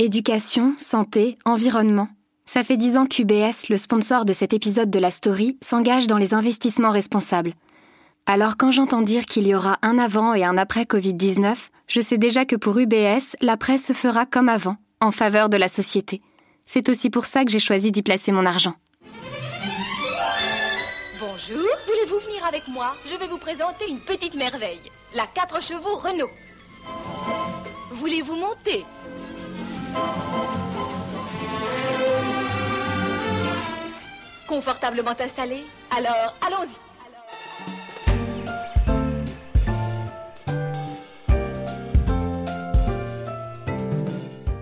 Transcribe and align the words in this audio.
Éducation, 0.00 0.74
santé, 0.76 1.38
environnement. 1.44 2.08
Ça 2.46 2.64
fait 2.64 2.76
dix 2.76 2.96
ans 2.96 3.06
qu'UBS, 3.06 3.68
le 3.70 3.76
sponsor 3.76 4.24
de 4.24 4.32
cet 4.32 4.52
épisode 4.52 4.90
de 4.90 4.98
la 4.98 5.12
story, 5.12 5.56
s'engage 5.62 6.08
dans 6.08 6.16
les 6.16 6.34
investissements 6.34 6.90
responsables. 6.90 7.54
Alors 8.26 8.56
quand 8.56 8.72
j'entends 8.72 9.02
dire 9.02 9.24
qu'il 9.24 9.46
y 9.46 9.54
aura 9.54 9.78
un 9.82 9.96
avant 9.98 10.34
et 10.34 10.42
un 10.42 10.58
après 10.58 10.82
Covid-19, 10.82 11.68
je 11.86 12.00
sais 12.00 12.18
déjà 12.18 12.44
que 12.44 12.56
pour 12.56 12.76
UBS, 12.76 13.36
l'après 13.40 13.78
se 13.78 13.92
fera 13.92 14.26
comme 14.26 14.48
avant, 14.48 14.78
en 15.00 15.12
faveur 15.12 15.48
de 15.48 15.56
la 15.56 15.68
société. 15.68 16.22
C'est 16.66 16.88
aussi 16.88 17.08
pour 17.08 17.24
ça 17.24 17.44
que 17.44 17.52
j'ai 17.52 17.60
choisi 17.60 17.92
d'y 17.92 18.02
placer 18.02 18.32
mon 18.32 18.46
argent. 18.46 18.74
Bonjour, 21.20 21.68
voulez-vous 21.86 22.18
venir 22.18 22.44
avec 22.44 22.66
moi? 22.66 22.96
Je 23.06 23.14
vais 23.14 23.28
vous 23.28 23.38
présenter 23.38 23.88
une 23.88 24.00
petite 24.00 24.34
merveille. 24.34 24.90
La 25.14 25.28
4 25.28 25.62
chevaux 25.62 25.98
Renault. 25.98 26.30
Voulez-vous 27.92 28.34
monter? 28.34 28.84
Confortablement 34.46 35.16
installé 35.18 35.64
Alors, 35.96 36.34
allons-y. 36.46 36.78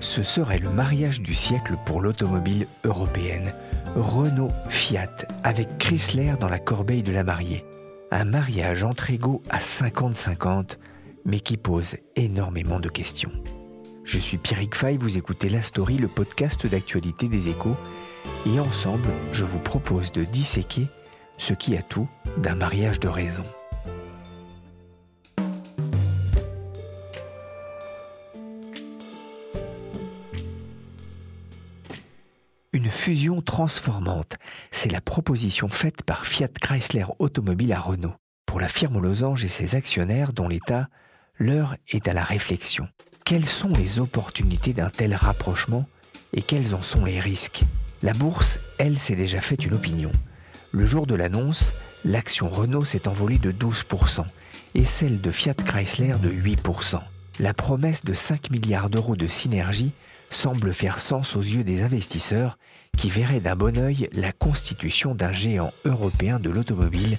Ce 0.00 0.22
serait 0.22 0.58
le 0.58 0.68
mariage 0.68 1.20
du 1.22 1.34
siècle 1.34 1.74
pour 1.86 2.02
l'automobile 2.02 2.66
européenne. 2.84 3.54
Renault 3.96 4.52
Fiat 4.68 5.08
avec 5.42 5.78
Chrysler 5.78 6.34
dans 6.38 6.48
la 6.48 6.58
corbeille 6.58 7.02
de 7.02 7.12
la 7.12 7.24
mariée. 7.24 7.64
Un 8.10 8.24
mariage 8.24 8.84
entre 8.84 9.10
égaux 9.10 9.42
à 9.48 9.60
50-50, 9.60 10.76
mais 11.24 11.40
qui 11.40 11.56
pose 11.56 11.96
énormément 12.14 12.78
de 12.78 12.90
questions. 12.90 13.32
Je 14.04 14.18
suis 14.18 14.36
Pierrick 14.36 14.74
Fay, 14.74 14.96
vous 14.96 15.16
écoutez 15.16 15.48
La 15.48 15.62
Story, 15.62 15.96
le 15.96 16.08
podcast 16.08 16.66
d'actualité 16.66 17.28
des 17.28 17.48
échos, 17.48 17.76
et 18.46 18.58
ensemble, 18.58 19.08
je 19.30 19.44
vous 19.44 19.60
propose 19.60 20.10
de 20.10 20.24
disséquer 20.24 20.88
ce 21.38 21.54
qui 21.54 21.76
a 21.76 21.82
tout 21.82 22.08
d'un 22.36 22.56
mariage 22.56 22.98
de 22.98 23.08
raison. 23.08 23.44
Une 32.72 32.90
fusion 32.90 33.40
transformante, 33.40 34.36
c'est 34.72 34.90
la 34.90 35.00
proposition 35.00 35.68
faite 35.68 36.02
par 36.02 36.26
Fiat 36.26 36.48
Chrysler 36.48 37.04
Automobile 37.20 37.72
à 37.72 37.80
Renault. 37.80 38.14
Pour 38.46 38.60
la 38.60 38.68
firme 38.68 38.96
aux 38.96 39.00
losanges 39.00 39.44
et 39.44 39.48
ses 39.48 39.76
actionnaires 39.76 40.32
dont 40.32 40.48
l'État, 40.48 40.88
l'heure 41.38 41.76
est 41.88 42.08
à 42.08 42.12
la 42.12 42.24
réflexion. 42.24 42.88
Quelles 43.24 43.46
sont 43.46 43.70
les 43.70 44.00
opportunités 44.00 44.72
d'un 44.72 44.90
tel 44.90 45.14
rapprochement 45.14 45.86
et 46.32 46.42
quels 46.42 46.74
en 46.74 46.82
sont 46.82 47.04
les 47.04 47.20
risques? 47.20 47.62
La 48.02 48.12
bourse, 48.12 48.58
elle, 48.78 48.98
s'est 48.98 49.14
déjà 49.14 49.40
fait 49.40 49.64
une 49.64 49.74
opinion. 49.74 50.10
Le 50.72 50.86
jour 50.86 51.06
de 51.06 51.14
l'annonce, 51.14 51.72
l'action 52.04 52.48
Renault 52.48 52.84
s'est 52.84 53.06
envolée 53.06 53.38
de 53.38 53.52
12% 53.52 54.24
et 54.74 54.84
celle 54.84 55.20
de 55.20 55.30
Fiat 55.30 55.54
Chrysler 55.54 56.16
de 56.20 56.30
8%. 56.30 57.00
La 57.38 57.54
promesse 57.54 58.04
de 58.04 58.12
5 58.12 58.50
milliards 58.50 58.90
d'euros 58.90 59.16
de 59.16 59.28
synergie 59.28 59.92
semble 60.30 60.74
faire 60.74 60.98
sens 60.98 61.36
aux 61.36 61.42
yeux 61.42 61.64
des 61.64 61.82
investisseurs 61.82 62.58
qui 62.98 63.08
verraient 63.08 63.40
d'un 63.40 63.56
bon 63.56 63.78
œil 63.78 64.08
la 64.12 64.32
constitution 64.32 65.14
d'un 65.14 65.32
géant 65.32 65.72
européen 65.84 66.40
de 66.40 66.50
l'automobile 66.50 67.18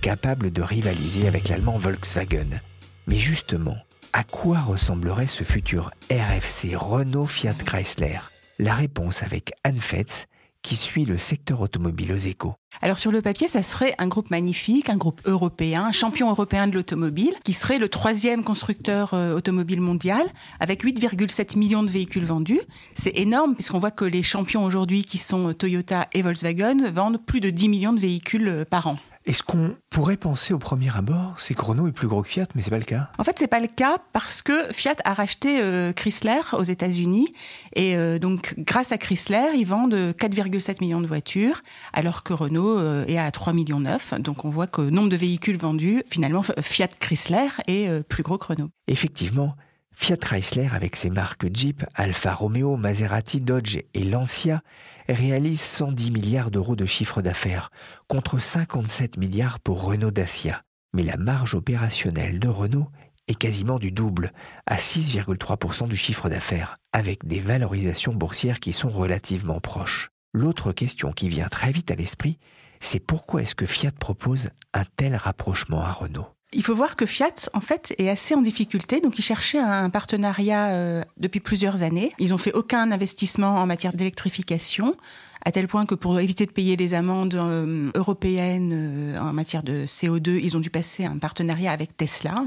capable 0.00 0.52
de 0.52 0.62
rivaliser 0.62 1.26
avec 1.26 1.48
l'allemand 1.48 1.76
Volkswagen. 1.76 2.60
Mais 3.06 3.18
justement, 3.18 3.76
à 4.12 4.24
quoi 4.24 4.60
ressemblerait 4.60 5.26
ce 5.26 5.44
futur 5.44 5.90
RFC 6.10 6.74
Renault 6.74 7.26
Fiat 7.26 7.54
Chrysler? 7.64 8.18
La 8.58 8.74
réponse 8.74 9.22
avec 9.22 9.52
Anne 9.64 9.80
Fetz, 9.80 10.26
qui 10.62 10.76
suit 10.76 11.04
le 11.04 11.16
secteur 11.16 11.60
automobile 11.60 12.12
aux 12.12 12.16
échos. 12.18 12.54
Alors 12.82 12.98
sur 12.98 13.12
le 13.12 13.22
papier, 13.22 13.48
ça 13.48 13.62
serait 13.62 13.94
un 13.98 14.08
groupe 14.08 14.30
magnifique, 14.30 14.90
un 14.90 14.96
groupe 14.96 15.20
européen, 15.24 15.84
un 15.84 15.92
champion 15.92 16.28
européen 16.28 16.66
de 16.66 16.74
l'automobile, 16.74 17.32
qui 17.44 17.52
serait 17.52 17.78
le 17.78 17.88
troisième 17.88 18.44
constructeur 18.44 19.14
euh, 19.14 19.34
automobile 19.34 19.80
mondial, 19.80 20.26
avec 20.58 20.84
8,7 20.84 21.58
millions 21.58 21.82
de 21.82 21.90
véhicules 21.90 22.24
vendus. 22.24 22.60
C'est 22.94 23.16
énorme, 23.16 23.54
puisqu'on 23.54 23.78
voit 23.78 23.90
que 23.90 24.04
les 24.04 24.22
champions 24.22 24.64
aujourd'hui, 24.64 25.04
qui 25.04 25.18
sont 25.18 25.54
Toyota 25.54 26.08
et 26.12 26.22
Volkswagen, 26.22 26.90
vendent 26.92 27.24
plus 27.24 27.40
de 27.40 27.50
10 27.50 27.68
millions 27.68 27.92
de 27.92 28.00
véhicules 28.00 28.48
euh, 28.48 28.64
par 28.64 28.86
an. 28.86 28.96
Est-ce 29.26 29.42
qu'on 29.42 29.76
pourrait 29.90 30.16
penser 30.16 30.54
au 30.54 30.58
premier 30.58 30.96
abord, 30.96 31.34
c'est 31.38 31.52
que 31.54 31.62
Renault 31.62 31.86
est 31.88 31.92
plus 31.92 32.08
gros 32.08 32.22
que 32.22 32.28
Fiat, 32.28 32.46
mais 32.54 32.62
c'est 32.62 32.70
pas 32.70 32.78
le 32.78 32.84
cas 32.84 33.10
En 33.18 33.24
fait, 33.24 33.38
c'est 33.38 33.48
pas 33.48 33.60
le 33.60 33.68
cas 33.68 33.98
parce 34.14 34.40
que 34.40 34.72
Fiat 34.72 34.96
a 35.04 35.12
racheté 35.12 35.60
euh, 35.60 35.92
Chrysler 35.92 36.40
aux 36.54 36.62
États-Unis 36.62 37.34
et 37.76 37.96
euh, 37.96 38.18
donc 38.18 38.54
grâce 38.56 38.92
à 38.92 38.98
Chrysler, 38.98 39.50
ils 39.56 39.66
vendent 39.66 39.94
4,7 39.94 40.80
millions 40.80 41.02
de 41.02 41.06
voitures, 41.06 41.62
alors 41.92 42.22
que 42.22 42.32
Renault 42.32 42.78
euh, 42.78 43.04
est 43.06 43.18
à 43.18 43.30
3 43.30 43.52
millions 43.52 43.80
9. 43.80 44.14
Donc 44.20 44.46
on 44.46 44.50
voit 44.50 44.66
que 44.66 44.80
nombre 44.80 45.10
de 45.10 45.16
véhicules 45.16 45.58
vendus, 45.58 46.02
finalement, 46.08 46.42
Fiat 46.62 46.88
Chrysler 46.98 47.48
est 47.66 47.88
euh, 47.88 48.02
plus 48.02 48.22
gros 48.22 48.38
que 48.38 48.46
Renault. 48.46 48.70
Effectivement, 48.88 49.54
Fiat 49.94 50.16
Chrysler, 50.16 50.68
avec 50.72 50.96
ses 50.96 51.10
marques 51.10 51.46
Jeep, 51.52 51.84
Alfa 51.94 52.34
Romeo, 52.34 52.76
Maserati, 52.76 53.40
Dodge 53.40 53.78
et 53.94 54.04
Lancia, 54.04 54.62
réalise 55.08 55.60
110 55.60 56.10
milliards 56.10 56.50
d'euros 56.50 56.76
de 56.76 56.86
chiffre 56.86 57.22
d'affaires, 57.22 57.70
contre 58.08 58.38
57 58.38 59.18
milliards 59.18 59.60
pour 59.60 59.82
Renault 59.82 60.10
Dacia. 60.10 60.62
Mais 60.94 61.02
la 61.02 61.16
marge 61.16 61.54
opérationnelle 61.54 62.38
de 62.38 62.48
Renault 62.48 62.88
est 63.28 63.34
quasiment 63.34 63.78
du 63.78 63.92
double, 63.92 64.32
à 64.66 64.76
6,3% 64.76 65.86
du 65.86 65.96
chiffre 65.96 66.28
d'affaires, 66.28 66.76
avec 66.92 67.26
des 67.26 67.40
valorisations 67.40 68.14
boursières 68.14 68.58
qui 68.60 68.72
sont 68.72 68.88
relativement 68.88 69.60
proches. 69.60 70.10
L'autre 70.32 70.72
question 70.72 71.12
qui 71.12 71.28
vient 71.28 71.48
très 71.48 71.72
vite 71.72 71.90
à 71.90 71.94
l'esprit, 71.94 72.38
c'est 72.80 73.00
pourquoi 73.00 73.42
est-ce 73.42 73.54
que 73.54 73.66
Fiat 73.66 73.92
propose 73.92 74.50
un 74.72 74.84
tel 74.96 75.14
rapprochement 75.14 75.82
à 75.82 75.92
Renault? 75.92 76.28
Il 76.52 76.64
faut 76.64 76.74
voir 76.74 76.96
que 76.96 77.06
Fiat, 77.06 77.48
en 77.54 77.60
fait, 77.60 77.94
est 77.98 78.08
assez 78.08 78.34
en 78.34 78.42
difficulté. 78.42 79.00
Donc, 79.00 79.18
ils 79.18 79.22
cherchaient 79.22 79.60
un 79.60 79.88
partenariat 79.88 80.70
euh, 80.70 81.02
depuis 81.16 81.38
plusieurs 81.38 81.84
années. 81.84 82.12
Ils 82.18 82.30
n'ont 82.30 82.38
fait 82.38 82.52
aucun 82.52 82.90
investissement 82.90 83.56
en 83.56 83.66
matière 83.66 83.92
d'électrification, 83.92 84.96
à 85.44 85.52
tel 85.52 85.68
point 85.68 85.86
que 85.86 85.94
pour 85.94 86.18
éviter 86.18 86.46
de 86.46 86.50
payer 86.50 86.76
les 86.76 86.92
amendes 86.92 87.34
euh, 87.36 87.90
européennes 87.94 88.72
euh, 88.74 89.20
en 89.20 89.32
matière 89.32 89.62
de 89.62 89.86
CO2, 89.86 90.40
ils 90.42 90.56
ont 90.56 90.60
dû 90.60 90.70
passer 90.70 91.04
un 91.04 91.18
partenariat 91.18 91.70
avec 91.70 91.96
Tesla. 91.96 92.44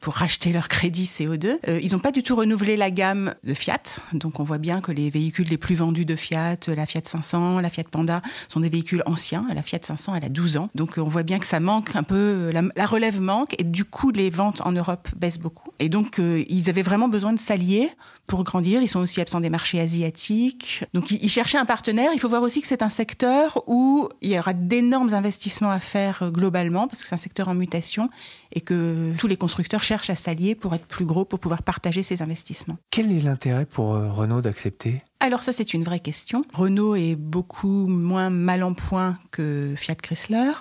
Pour 0.00 0.14
racheter 0.14 0.52
leur 0.52 0.68
crédit 0.68 1.04
CO2. 1.04 1.58
Euh, 1.68 1.80
ils 1.82 1.92
n'ont 1.92 1.98
pas 1.98 2.12
du 2.12 2.22
tout 2.22 2.36
renouvelé 2.36 2.76
la 2.76 2.90
gamme 2.90 3.34
de 3.44 3.54
Fiat. 3.54 4.00
Donc 4.12 4.40
on 4.40 4.44
voit 4.44 4.58
bien 4.58 4.80
que 4.80 4.92
les 4.92 5.10
véhicules 5.10 5.48
les 5.48 5.58
plus 5.58 5.74
vendus 5.74 6.04
de 6.04 6.16
Fiat, 6.16 6.56
la 6.68 6.86
Fiat 6.86 7.02
500, 7.04 7.60
la 7.60 7.70
Fiat 7.70 7.84
Panda, 7.90 8.22
sont 8.48 8.60
des 8.60 8.68
véhicules 8.68 9.02
anciens. 9.06 9.46
La 9.54 9.62
Fiat 9.62 9.80
500, 9.82 10.14
elle 10.14 10.24
a 10.24 10.28
12 10.28 10.56
ans. 10.56 10.70
Donc 10.74 10.98
euh, 10.98 11.02
on 11.02 11.08
voit 11.08 11.22
bien 11.22 11.38
que 11.38 11.46
ça 11.46 11.60
manque 11.60 11.96
un 11.96 12.02
peu, 12.02 12.16
euh, 12.16 12.52
la, 12.52 12.62
la 12.76 12.86
relève 12.86 13.20
manque 13.20 13.54
et 13.58 13.64
du 13.64 13.84
coup 13.84 14.10
les 14.10 14.30
ventes 14.30 14.60
en 14.64 14.72
Europe 14.72 15.08
baissent 15.16 15.38
beaucoup. 15.38 15.70
Et 15.78 15.88
donc 15.88 16.18
euh, 16.18 16.44
ils 16.48 16.68
avaient 16.70 16.82
vraiment 16.82 17.08
besoin 17.08 17.32
de 17.32 17.38
s'allier 17.38 17.90
pour 18.28 18.44
grandir. 18.44 18.80
Ils 18.80 18.88
sont 18.88 19.00
aussi 19.00 19.20
absents 19.20 19.40
des 19.40 19.50
marchés 19.50 19.80
asiatiques. 19.80 20.84
Donc 20.94 21.10
ils, 21.10 21.28
cherchaient 21.28 21.58
un 21.58 21.64
partenaire. 21.64 22.10
Il 22.14 22.20
faut 22.20 22.28
voir 22.28 22.42
aussi 22.42 22.60
que 22.60 22.68
c'est 22.68 22.82
un 22.82 22.88
secteur 22.88 23.64
où 23.66 24.08
il 24.20 24.30
y 24.30 24.38
aura 24.38 24.52
d'énormes 24.52 25.12
investissements 25.14 25.70
à 25.70 25.80
faire 25.80 26.22
euh, 26.22 26.30
globalement 26.30 26.86
parce 26.86 27.02
que 27.02 27.08
c'est 27.08 27.14
un 27.14 27.18
secteur 27.18 27.48
en 27.48 27.54
mutation 27.54 28.08
et 28.52 28.60
que 28.60 29.12
tous 29.18 29.26
les 29.26 29.36
constructeurs 29.36 29.82
cherchent 29.82 30.10
à 30.10 30.14
s'allier 30.14 30.54
pour 30.54 30.74
être 30.74 30.86
plus 30.86 31.06
gros, 31.06 31.24
pour 31.24 31.40
pouvoir 31.40 31.62
partager 31.62 32.02
ces 32.04 32.22
investissements. 32.22 32.76
Quel 32.90 33.10
est 33.10 33.20
l'intérêt 33.20 33.66
pour 33.66 33.94
euh, 33.94 34.12
Renault 34.12 34.42
d'accepter? 34.42 34.98
Alors 35.20 35.42
ça, 35.42 35.52
c'est 35.52 35.74
une 35.74 35.82
vraie 35.82 36.00
question. 36.00 36.44
Renault 36.52 36.94
est 36.94 37.16
beaucoup 37.16 37.86
moins 37.88 38.30
mal 38.30 38.62
en 38.62 38.74
point 38.74 39.18
que 39.32 39.74
Fiat 39.76 39.96
Chrysler. 39.96 40.52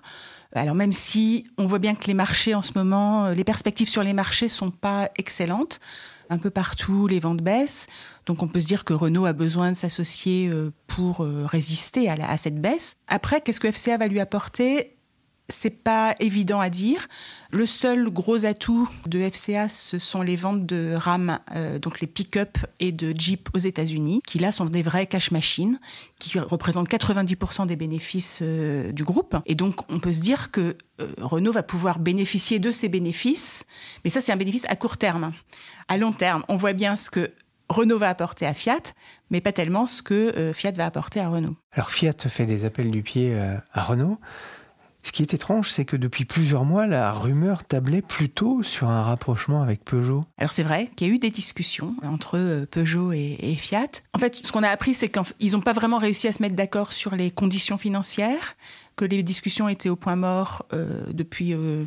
Alors 0.54 0.76
même 0.76 0.94
si 0.94 1.46
on 1.58 1.68
voit 1.68 1.80
bien 1.80 1.96
que 1.96 2.08
les 2.08 2.14
marchés 2.14 2.56
en 2.56 2.62
ce 2.62 2.72
moment, 2.76 3.26
euh, 3.26 3.34
les 3.34 3.44
perspectives 3.44 3.90
sur 3.90 4.04
les 4.04 4.14
marchés 4.14 4.48
sont 4.48 4.72
pas 4.72 5.10
excellentes, 5.18 5.80
un 6.30 6.38
peu 6.38 6.50
partout 6.50 7.08
les 7.08 7.20
ventes 7.20 7.42
baissent, 7.42 7.88
donc 8.26 8.44
on 8.44 8.48
peut 8.48 8.62
se 8.62 8.68
dire 8.68 8.84
que 8.84 8.94
Renault 8.94 9.26
a 9.26 9.34
besoin 9.34 9.72
de 9.72 9.78
s'associer 9.78 10.50
euh, 10.50 10.72
pour 10.88 11.22
euh, 11.22 11.46
résister 11.46 12.10
à, 12.10 12.38
cette 12.38 12.60
baisse. 12.60 12.96
Après, 13.08 13.42
qu'est-ce 13.42 13.60
que 13.60 13.72
FCA 13.72 13.98
va 13.98 14.08
lui 14.08 14.20
apporter? 14.20 14.97
C'est 15.50 15.84
pas 15.84 16.16
évident 16.20 16.60
à 16.60 16.70
dire. 16.70 17.08
Le 17.52 17.66
seul 17.66 18.10
gros 18.10 18.46
atout 18.46 18.90
de 19.06 19.28
FCA, 19.30 19.70
ce 19.70 20.00
sont 20.00 20.22
les 20.22 20.36
ventes 20.36 20.66
de 20.66 20.94
RAM, 20.96 21.40
euh, 21.56 21.80
donc 21.80 22.02
les 22.02 22.08
pick-up 22.08 22.58
et 22.80 22.92
de 22.92 23.14
Jeep 23.18 23.50
aux 23.54 23.60
États-Unis, 23.60 24.22
qui 24.26 24.40
là 24.40 24.52
sont 24.52 24.66
des 24.66 24.82
vrais 24.82 25.08
cash 25.08 25.32
machines, 25.32 25.80
qui 26.20 26.38
représentent 26.40 26.90
90% 26.90 27.66
des 27.66 27.78
bénéfices 27.78 28.40
euh, 28.42 28.92
du 28.92 29.04
groupe. 29.04 29.38
Et 29.46 29.56
donc, 29.56 29.90
on 29.90 30.00
peut 30.00 30.14
se 30.14 30.22
dire 30.22 30.52
que 30.52 30.76
euh, 31.00 31.08
Renault 31.22 31.54
va 31.54 31.64
pouvoir 31.64 32.00
bénéficier 32.00 32.60
de 32.60 32.72
ces 32.72 32.90
bénéfices, 32.90 33.64
mais 34.04 34.10
ça, 34.10 34.20
c'est 34.20 34.34
un 34.34 34.38
bénéfice 34.38 34.66
à 34.68 34.76
court 34.76 34.98
terme. 34.98 35.32
À 35.88 35.98
long 35.98 36.12
terme, 36.12 36.44
on 36.50 36.58
voit 36.58 36.74
bien 36.74 36.98
ce 36.98 37.10
que 37.10 37.32
Renault 37.70 37.98
va 37.98 38.10
apporter 38.10 38.46
à 38.46 38.54
Fiat, 38.54 38.94
mais 39.30 39.40
pas 39.40 39.54
tellement 39.54 39.88
ce 39.88 40.02
que 40.02 40.54
Fiat 40.54 40.72
va 40.72 40.86
apporter 40.86 41.20
à 41.20 41.28
Renault. 41.28 41.56
Alors 41.74 41.92
Fiat 41.92 42.14
fait 42.28 42.46
des 42.46 42.64
appels 42.64 42.92
du 42.92 43.04
pied 43.04 43.38
à 43.74 43.84
Renault. 43.84 44.18
Ce 45.08 45.14
qui 45.14 45.22
est 45.22 45.34
étrange, 45.34 45.72
c'est 45.72 45.86
que 45.86 45.96
depuis 45.96 46.26
plusieurs 46.26 46.66
mois, 46.66 46.86
la 46.86 47.14
rumeur 47.14 47.64
tablait 47.64 48.02
plutôt 48.02 48.62
sur 48.62 48.90
un 48.90 49.04
rapprochement 49.04 49.62
avec 49.62 49.86
Peugeot. 49.86 50.26
Alors 50.38 50.52
c'est 50.52 50.64
vrai 50.64 50.90
qu'il 50.98 51.08
y 51.08 51.10
a 51.10 51.14
eu 51.14 51.18
des 51.18 51.30
discussions 51.30 51.96
entre 52.04 52.38
euh, 52.38 52.66
Peugeot 52.66 53.14
et, 53.14 53.56
Fiat. 53.58 53.88
En 54.14 54.20
fait, 54.20 54.36
ce 54.44 54.52
qu'on 54.52 54.64
a 54.64 54.70
appris, 54.70 54.94
c'est 54.94 55.08
qu'ils 55.08 55.54
n'ont 55.54 55.62
pas 55.62 55.72
vraiment 55.72 55.98
réussi 55.98 56.28
à 56.28 56.34
se 56.34 56.42
mettre 56.42 56.58
d'accord 56.58 56.92
sur 56.92 57.16
les 57.16 57.32
conditions 57.32 57.78
financières, 57.78 58.58
que 58.98 59.06
les 59.06 59.24
discussions 59.24 59.70
étaient 59.70 59.88
au 59.88 59.96
point 59.96 60.18
mort 60.18 60.66
euh, 60.74 61.06
depuis 61.14 61.54
euh, 61.54 61.86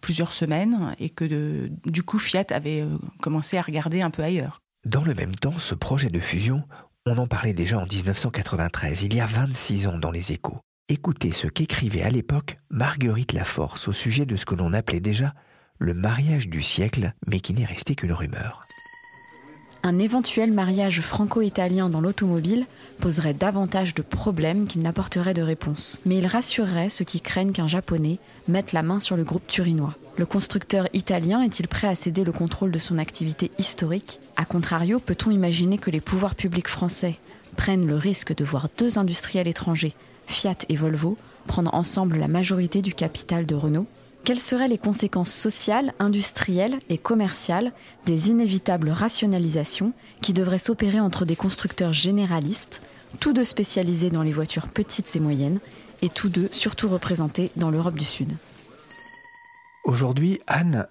plusieurs 0.00 0.32
semaines 0.32 0.96
et 0.98 1.10
que 1.10 1.68
du 1.84 2.02
coup 2.02 2.18
Fiat 2.18 2.46
avait 2.48 2.82
commencé 3.20 3.58
à 3.58 3.62
regarder 3.62 4.00
un 4.00 4.08
peu 4.08 4.22
ailleurs. 4.22 4.62
Dans 4.86 5.04
le 5.04 5.12
même 5.12 5.34
temps, 5.34 5.58
ce 5.58 5.74
projet 5.74 6.08
de 6.08 6.18
fusion, 6.18 6.62
on 7.04 7.18
en 7.18 7.26
parlait 7.26 7.52
déjà 7.52 7.78
en 7.78 7.84
1993, 7.84 9.02
il 9.02 9.14
y 9.14 9.20
a 9.20 9.26
26 9.26 9.86
ans 9.88 9.98
dans 9.98 10.10
les 10.10 10.32
échos. 10.32 10.62
Écoutez 10.90 11.32
ce 11.32 11.46
qu'écrivait 11.46 12.00
à 12.00 12.08
l'époque 12.08 12.56
Marguerite 12.70 13.34
Laforce 13.34 13.88
au 13.88 13.92
sujet 13.92 14.24
de 14.24 14.36
ce 14.36 14.46
que 14.46 14.54
l'on 14.54 14.72
appelait 14.72 15.00
déjà 15.00 15.34
le 15.78 15.92
mariage 15.92 16.48
du 16.48 16.62
siècle, 16.62 17.12
mais 17.26 17.40
qui 17.40 17.52
n'est 17.52 17.66
resté 17.66 17.94
qu'une 17.94 18.14
rumeur. 18.14 18.62
Un 19.82 19.98
éventuel 19.98 20.50
mariage 20.50 21.02
franco-italien 21.02 21.90
dans 21.90 22.00
l'automobile 22.00 22.64
poserait 23.00 23.34
davantage 23.34 23.94
de 23.94 24.00
problèmes 24.00 24.66
qu'il 24.66 24.80
n'apporterait 24.80 25.34
de 25.34 25.42
réponse. 25.42 26.00
Mais 26.06 26.16
il 26.16 26.26
rassurerait 26.26 26.88
ceux 26.88 27.04
qui 27.04 27.20
craignent 27.20 27.52
qu'un 27.52 27.66
Japonais 27.66 28.18
mette 28.48 28.72
la 28.72 28.82
main 28.82 28.98
sur 28.98 29.18
le 29.18 29.24
groupe 29.24 29.46
turinois. 29.46 29.94
Le 30.16 30.24
constructeur 30.24 30.88
italien 30.94 31.42
est-il 31.42 31.68
prêt 31.68 31.86
à 31.86 31.96
céder 31.96 32.24
le 32.24 32.32
contrôle 32.32 32.70
de 32.70 32.78
son 32.78 32.96
activité 32.96 33.50
historique? 33.58 34.20
A 34.36 34.46
contrario, 34.46 35.00
peut-on 35.00 35.30
imaginer 35.30 35.76
que 35.76 35.90
les 35.90 36.00
pouvoirs 36.00 36.34
publics 36.34 36.66
français 36.66 37.18
prennent 37.58 37.88
le 37.88 37.96
risque 37.96 38.34
de 38.34 38.44
voir 38.44 38.68
deux 38.78 38.98
industriels 38.98 39.48
étrangers 39.48 39.92
Fiat 40.28 40.54
et 40.68 40.76
Volvo 40.76 41.18
prendre 41.48 41.74
ensemble 41.74 42.16
la 42.16 42.28
majorité 42.28 42.82
du 42.82 42.94
capital 42.94 43.46
de 43.46 43.56
Renault. 43.56 43.86
Quelles 44.24 44.40
seraient 44.40 44.68
les 44.68 44.78
conséquences 44.78 45.32
sociales, 45.32 45.92
industrielles 45.98 46.78
et 46.88 46.98
commerciales 46.98 47.72
des 48.06 48.28
inévitables 48.28 48.90
rationalisations 48.90 49.92
qui 50.22 50.32
devraient 50.34 50.58
s'opérer 50.58 51.00
entre 51.00 51.24
des 51.24 51.34
constructeurs 51.34 51.92
généralistes, 51.92 52.80
tous 53.18 53.32
deux 53.32 53.44
spécialisés 53.44 54.10
dans 54.10 54.22
les 54.22 54.32
voitures 54.32 54.68
petites 54.68 55.16
et 55.16 55.20
moyennes, 55.20 55.58
et 56.00 56.10
tous 56.10 56.28
deux 56.28 56.48
surtout 56.52 56.88
représentés 56.88 57.50
dans 57.56 57.70
l'Europe 57.70 57.98
du 57.98 58.04
Sud? 58.04 58.32
Aujourd'hui, 59.84 60.40
Anne, 60.46 60.86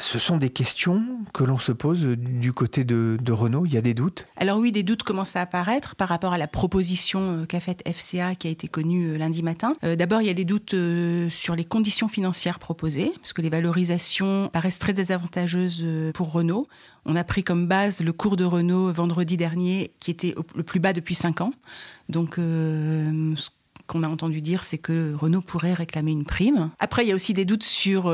ce 0.00 0.18
sont 0.18 0.36
des 0.36 0.50
questions 0.50 1.04
que 1.32 1.44
l'on 1.44 1.58
se 1.58 1.70
pose 1.72 2.04
du 2.04 2.52
côté 2.52 2.84
de, 2.84 3.16
Renault. 3.30 3.66
Il 3.66 3.74
y 3.74 3.76
a 3.76 3.82
des 3.82 3.94
doutes? 3.94 4.26
Alors 4.36 4.58
oui, 4.58 4.72
des 4.72 4.82
doutes 4.82 5.02
commencent 5.02 5.36
à 5.36 5.42
apparaître 5.42 5.94
par 5.94 6.08
rapport 6.08 6.32
à 6.32 6.38
la 6.38 6.48
proposition 6.48 7.20
euh, 7.20 7.44
qu'a 7.44 7.60
faite 7.60 7.82
FCA 7.86 8.34
qui 8.34 8.48
a 8.48 8.50
été 8.50 8.66
connue 8.66 9.10
euh, 9.10 9.18
lundi 9.18 9.42
matin. 9.42 9.76
Euh, 9.84 9.94
d'abord, 9.94 10.22
il 10.22 10.26
y 10.26 10.30
a 10.30 10.34
des 10.34 10.44
doutes 10.44 10.74
sur 11.30 11.54
les 11.54 11.64
conditions 11.64 12.08
financières 12.08 12.58
proposées, 12.58 13.12
parce 13.16 13.32
que 13.32 13.42
les 13.42 13.50
valorisations 13.50 14.48
paraissent 14.52 14.78
très 14.78 14.92
désavantageuses 14.92 15.84
pour 16.14 16.32
Renault. 16.32 16.66
On 17.04 17.14
a 17.14 17.24
pris 17.24 17.44
comme 17.44 17.66
base 17.66 18.00
le 18.00 18.12
cours 18.12 18.36
de 18.36 18.44
Renault 18.44 18.92
vendredi 18.92 19.36
dernier, 19.36 19.92
qui 20.00 20.10
était 20.10 20.34
le 20.54 20.62
plus 20.62 20.80
bas 20.80 20.92
depuis 20.92 21.14
5 21.14 21.40
ans. 21.40 21.52
Donc, 22.08 22.36
ce 22.36 23.48
qu'on 23.86 24.02
a 24.02 24.08
entendu 24.08 24.40
dire, 24.40 24.64
c'est 24.64 24.78
que 24.78 25.14
Renault 25.14 25.42
pourrait 25.42 25.74
réclamer 25.74 26.12
une 26.12 26.24
prime. 26.24 26.70
Après, 26.78 27.04
il 27.04 27.08
y 27.08 27.12
a 27.12 27.14
aussi 27.14 27.34
des 27.34 27.44
doutes 27.44 27.64
sur 27.64 28.12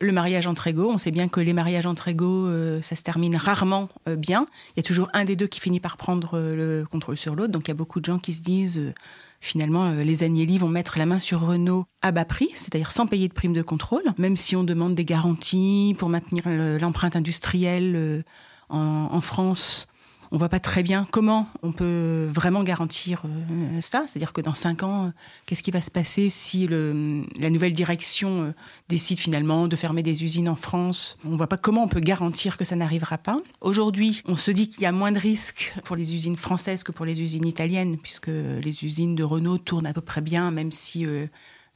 le 0.00 0.12
mariage 0.12 0.46
entre 0.46 0.66
égaux. 0.66 0.90
On 0.90 0.98
sait 0.98 1.10
bien 1.10 1.28
que 1.28 1.40
les 1.40 1.52
mariages 1.52 1.86
entre 1.86 2.08
égaux, 2.08 2.46
euh, 2.46 2.80
ça 2.82 2.96
se 2.96 3.02
termine 3.02 3.36
rarement 3.36 3.88
euh, 4.08 4.16
bien. 4.16 4.46
Il 4.70 4.78
y 4.78 4.80
a 4.80 4.82
toujours 4.82 5.08
un 5.12 5.24
des 5.24 5.36
deux 5.36 5.46
qui 5.46 5.60
finit 5.60 5.80
par 5.80 5.96
prendre 5.96 6.34
euh, 6.34 6.80
le 6.80 6.86
contrôle 6.86 7.16
sur 7.16 7.34
l'autre. 7.34 7.52
Donc 7.52 7.66
il 7.66 7.68
y 7.68 7.72
a 7.72 7.74
beaucoup 7.74 8.00
de 8.00 8.04
gens 8.04 8.18
qui 8.18 8.32
se 8.32 8.42
disent 8.42 8.92
finalement 9.40 9.90
les 9.90 10.24
Agnelli 10.24 10.58
vont 10.58 10.68
mettre 10.68 10.98
la 10.98 11.06
main 11.06 11.20
sur 11.20 11.40
Renault 11.40 11.86
à 12.02 12.10
bas 12.10 12.24
prix, 12.24 12.50
c'est-à-dire 12.54 12.90
sans 12.90 13.06
payer 13.06 13.28
de 13.28 13.32
prime 13.32 13.52
de 13.52 13.62
contrôle, 13.62 14.02
même 14.18 14.36
si 14.36 14.56
on 14.56 14.64
demande 14.64 14.96
des 14.96 15.04
garanties 15.04 15.94
pour 15.96 16.08
maintenir 16.08 16.42
l'empreinte 16.80 17.14
industrielle 17.14 18.24
en 18.68 19.20
France 19.20 19.86
on 20.30 20.36
voit 20.36 20.48
pas 20.48 20.60
très 20.60 20.82
bien 20.82 21.06
comment 21.10 21.48
on 21.62 21.72
peut 21.72 22.28
vraiment 22.32 22.62
garantir 22.62 23.22
euh, 23.24 23.80
ça. 23.80 24.04
C'est-à-dire 24.06 24.32
que 24.32 24.40
dans 24.40 24.54
cinq 24.54 24.82
ans, 24.82 25.12
qu'est-ce 25.46 25.62
qui 25.62 25.70
va 25.70 25.80
se 25.80 25.90
passer 25.90 26.30
si 26.30 26.66
la 26.68 27.50
nouvelle 27.50 27.72
direction 27.72 28.42
euh, 28.42 28.54
décide 28.88 29.18
finalement 29.18 29.68
de 29.68 29.76
fermer 29.76 30.02
des 30.02 30.24
usines 30.24 30.48
en 30.48 30.56
France? 30.56 31.18
On 31.24 31.36
voit 31.36 31.46
pas 31.46 31.56
comment 31.56 31.84
on 31.84 31.88
peut 31.88 32.00
garantir 32.00 32.56
que 32.56 32.64
ça 32.64 32.76
n'arrivera 32.76 33.18
pas. 33.18 33.38
Aujourd'hui, 33.60 34.22
on 34.26 34.36
se 34.36 34.50
dit 34.50 34.68
qu'il 34.68 34.82
y 34.82 34.86
a 34.86 34.92
moins 34.92 35.12
de 35.12 35.18
risques 35.18 35.74
pour 35.84 35.96
les 35.96 36.14
usines 36.14 36.36
françaises 36.36 36.82
que 36.82 36.92
pour 36.92 37.06
les 37.06 37.20
usines 37.20 37.46
italiennes, 37.46 37.96
puisque 37.96 38.28
les 38.28 38.84
usines 38.84 39.14
de 39.14 39.24
Renault 39.24 39.58
tournent 39.58 39.86
à 39.86 39.92
peu 39.92 40.00
près 40.00 40.20
bien, 40.20 40.50
même 40.50 40.72
si 40.72 41.06
euh, 41.06 41.26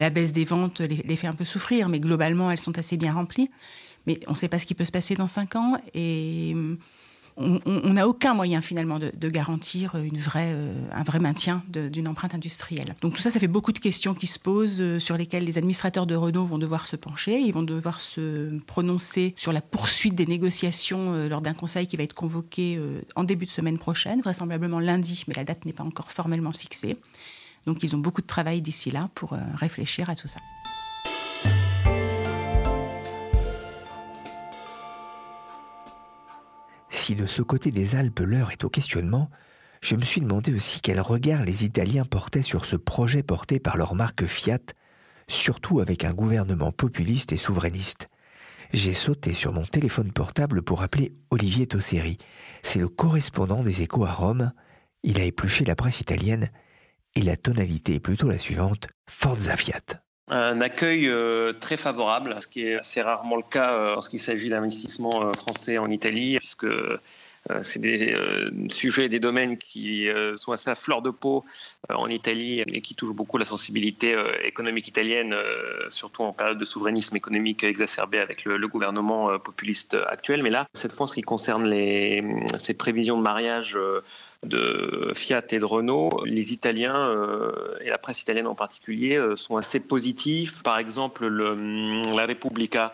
la 0.00 0.10
baisse 0.10 0.32
des 0.32 0.44
ventes 0.44 0.80
les, 0.80 1.16
fait 1.16 1.26
un 1.26 1.34
peu 1.34 1.44
souffrir, 1.44 1.88
mais 1.88 2.00
globalement, 2.00 2.50
elles 2.50 2.58
sont 2.58 2.78
assez 2.78 2.96
bien 2.96 3.14
remplies. 3.14 3.50
Mais 4.06 4.18
on 4.26 4.32
ne 4.32 4.36
sait 4.36 4.48
pas 4.48 4.58
ce 4.58 4.66
qui 4.66 4.74
peut 4.74 4.84
se 4.84 4.90
passer 4.90 5.14
dans 5.14 5.28
cinq 5.28 5.54
ans 5.54 5.78
et 5.94 6.56
on 7.36 7.92
n'a 7.92 8.08
aucun 8.08 8.34
moyen 8.34 8.60
finalement 8.60 8.98
de, 8.98 9.28
garantir 9.28 9.96
vraie, 10.12 10.52
euh, 10.52 10.74
un 10.92 11.02
vrai 11.02 11.18
maintien 11.18 11.62
d'une 11.68 12.08
empreinte 12.08 12.34
industrielle. 12.34 12.94
Donc 13.00 13.14
tout 13.14 13.22
ça, 13.22 13.30
ça 13.30 13.40
fait 13.40 13.48
beaucoup 13.48 13.72
de 13.72 13.78
questions 13.78 14.14
qui 14.14 14.26
se 14.26 14.38
posent 14.38 14.80
euh, 14.80 14.98
sur 14.98 15.16
lesquelles 15.16 15.44
les 15.44 15.58
administrateurs 15.58 16.06
de 16.06 16.14
Renault 16.14 16.44
vont 16.44 16.58
devoir 16.58 16.86
se 16.86 16.96
pencher. 16.96 17.40
Ils 17.40 17.52
vont 17.52 17.62
devoir 17.62 18.00
se 18.00 18.58
prononcer 18.66 19.34
sur 19.36 19.52
la 19.52 19.60
poursuite 19.60 20.14
des 20.14 20.26
négociations 20.26 21.14
euh, 21.14 21.28
lors 21.28 21.40
d'un 21.40 21.54
conseil 21.54 21.86
qui 21.86 21.96
va 21.96 22.02
être 22.02 22.14
convoqué 22.14 22.78
en 23.16 23.24
début 23.24 23.46
de 23.46 23.50
semaine 23.50 23.78
prochaine, 23.78 24.20
vraisemblablement 24.20 24.80
lundi, 24.80 25.24
mais 25.26 25.34
la 25.34 25.44
date 25.44 25.64
n'est 25.64 25.72
pas 25.72 25.84
encore 25.84 26.12
formellement 26.12 26.52
fixée. 26.52 26.96
Donc 27.66 27.82
ils 27.82 27.94
ont 27.94 27.98
beaucoup 27.98 28.22
de 28.22 28.26
travail 28.26 28.60
d'ici 28.60 28.90
là 28.90 29.08
pour 29.14 29.36
réfléchir 29.56 30.10
à 30.10 30.16
tout 30.16 30.28
ça. 30.28 30.38
Si 37.02 37.16
de 37.16 37.26
ce 37.26 37.42
côté 37.42 37.72
des 37.72 37.96
Alpes 37.96 38.20
l'heure 38.20 38.52
est 38.52 38.62
au 38.62 38.70
questionnement, 38.70 39.28
je 39.80 39.96
me 39.96 40.04
suis 40.04 40.20
demandé 40.20 40.54
aussi 40.54 40.80
quel 40.80 41.00
regard 41.00 41.44
les 41.44 41.64
Italiens 41.64 42.04
portaient 42.04 42.42
sur 42.42 42.64
ce 42.64 42.76
projet 42.76 43.24
porté 43.24 43.58
par 43.58 43.76
leur 43.76 43.96
marque 43.96 44.24
Fiat, 44.24 44.60
surtout 45.26 45.80
avec 45.80 46.04
un 46.04 46.12
gouvernement 46.12 46.70
populiste 46.70 47.32
et 47.32 47.38
souverainiste. 47.38 48.08
J'ai 48.72 48.94
sauté 48.94 49.34
sur 49.34 49.52
mon 49.52 49.64
téléphone 49.64 50.12
portable 50.12 50.62
pour 50.62 50.80
appeler 50.80 51.12
Olivier 51.30 51.66
Tosseri. 51.66 52.18
C'est 52.62 52.78
le 52.78 52.88
correspondant 52.88 53.64
des 53.64 53.82
échos 53.82 54.04
à 54.04 54.12
Rome. 54.12 54.52
Il 55.02 55.20
a 55.20 55.24
épluché 55.24 55.64
la 55.64 55.74
presse 55.74 56.00
italienne 56.00 56.50
et 57.16 57.22
la 57.22 57.36
tonalité 57.36 57.96
est 57.96 58.00
plutôt 58.00 58.28
la 58.28 58.38
suivante 58.38 58.86
Forza 59.08 59.56
Fiat 59.56 60.01
un 60.28 60.60
accueil 60.60 61.08
euh, 61.08 61.52
très 61.52 61.76
favorable, 61.76 62.36
ce 62.40 62.46
qui 62.46 62.64
est 62.66 62.76
assez 62.76 63.02
rarement 63.02 63.36
le 63.36 63.42
cas 63.42 63.72
euh, 63.72 63.94
lorsqu'il 63.94 64.20
s'agit 64.20 64.48
d'investissements 64.48 65.24
euh, 65.24 65.32
français 65.32 65.78
en 65.78 65.90
Italie, 65.90 66.38
puisque 66.38 66.66
c'est 67.62 67.80
des 67.80 68.14
sujets, 68.70 69.08
des 69.08 69.20
domaines 69.20 69.58
qui 69.58 70.08
sont 70.36 70.52
assez 70.52 70.70
à 70.70 70.74
fleur 70.74 71.02
de 71.02 71.10
peau 71.10 71.44
en 71.88 72.08
Italie 72.08 72.60
et 72.60 72.80
qui 72.80 72.94
touchent 72.94 73.14
beaucoup 73.14 73.36
la 73.36 73.44
sensibilité 73.44 74.16
économique 74.44 74.88
italienne, 74.88 75.34
surtout 75.90 76.22
en 76.22 76.32
période 76.32 76.58
de 76.58 76.64
souverainisme 76.64 77.16
économique 77.16 77.64
exacerbé 77.64 78.18
avec 78.18 78.44
le, 78.44 78.68
gouvernement 78.68 79.38
populiste 79.38 79.96
actuel. 80.06 80.42
Mais 80.42 80.50
là, 80.50 80.68
cette 80.74 80.92
fois, 80.92 81.04
en 81.04 81.06
ce 81.08 81.14
qui 81.14 81.22
concerne 81.22 81.68
les, 81.68 82.22
ces 82.58 82.74
prévisions 82.74 83.16
de 83.16 83.22
mariage 83.22 83.76
de 84.44 85.12
Fiat 85.14 85.44
et 85.50 85.58
de 85.58 85.64
Renault, 85.64 86.22
les 86.24 86.52
Italiens 86.52 86.96
euh, 86.96 87.76
et 87.80 87.90
la 87.90 87.98
presse 87.98 88.22
italienne 88.22 88.46
en 88.46 88.54
particulier 88.54 89.16
euh, 89.16 89.36
sont 89.36 89.56
assez 89.56 89.78
positifs. 89.80 90.62
Par 90.62 90.78
exemple, 90.78 91.26
le, 91.26 92.12
La 92.14 92.26
Repubblica, 92.26 92.92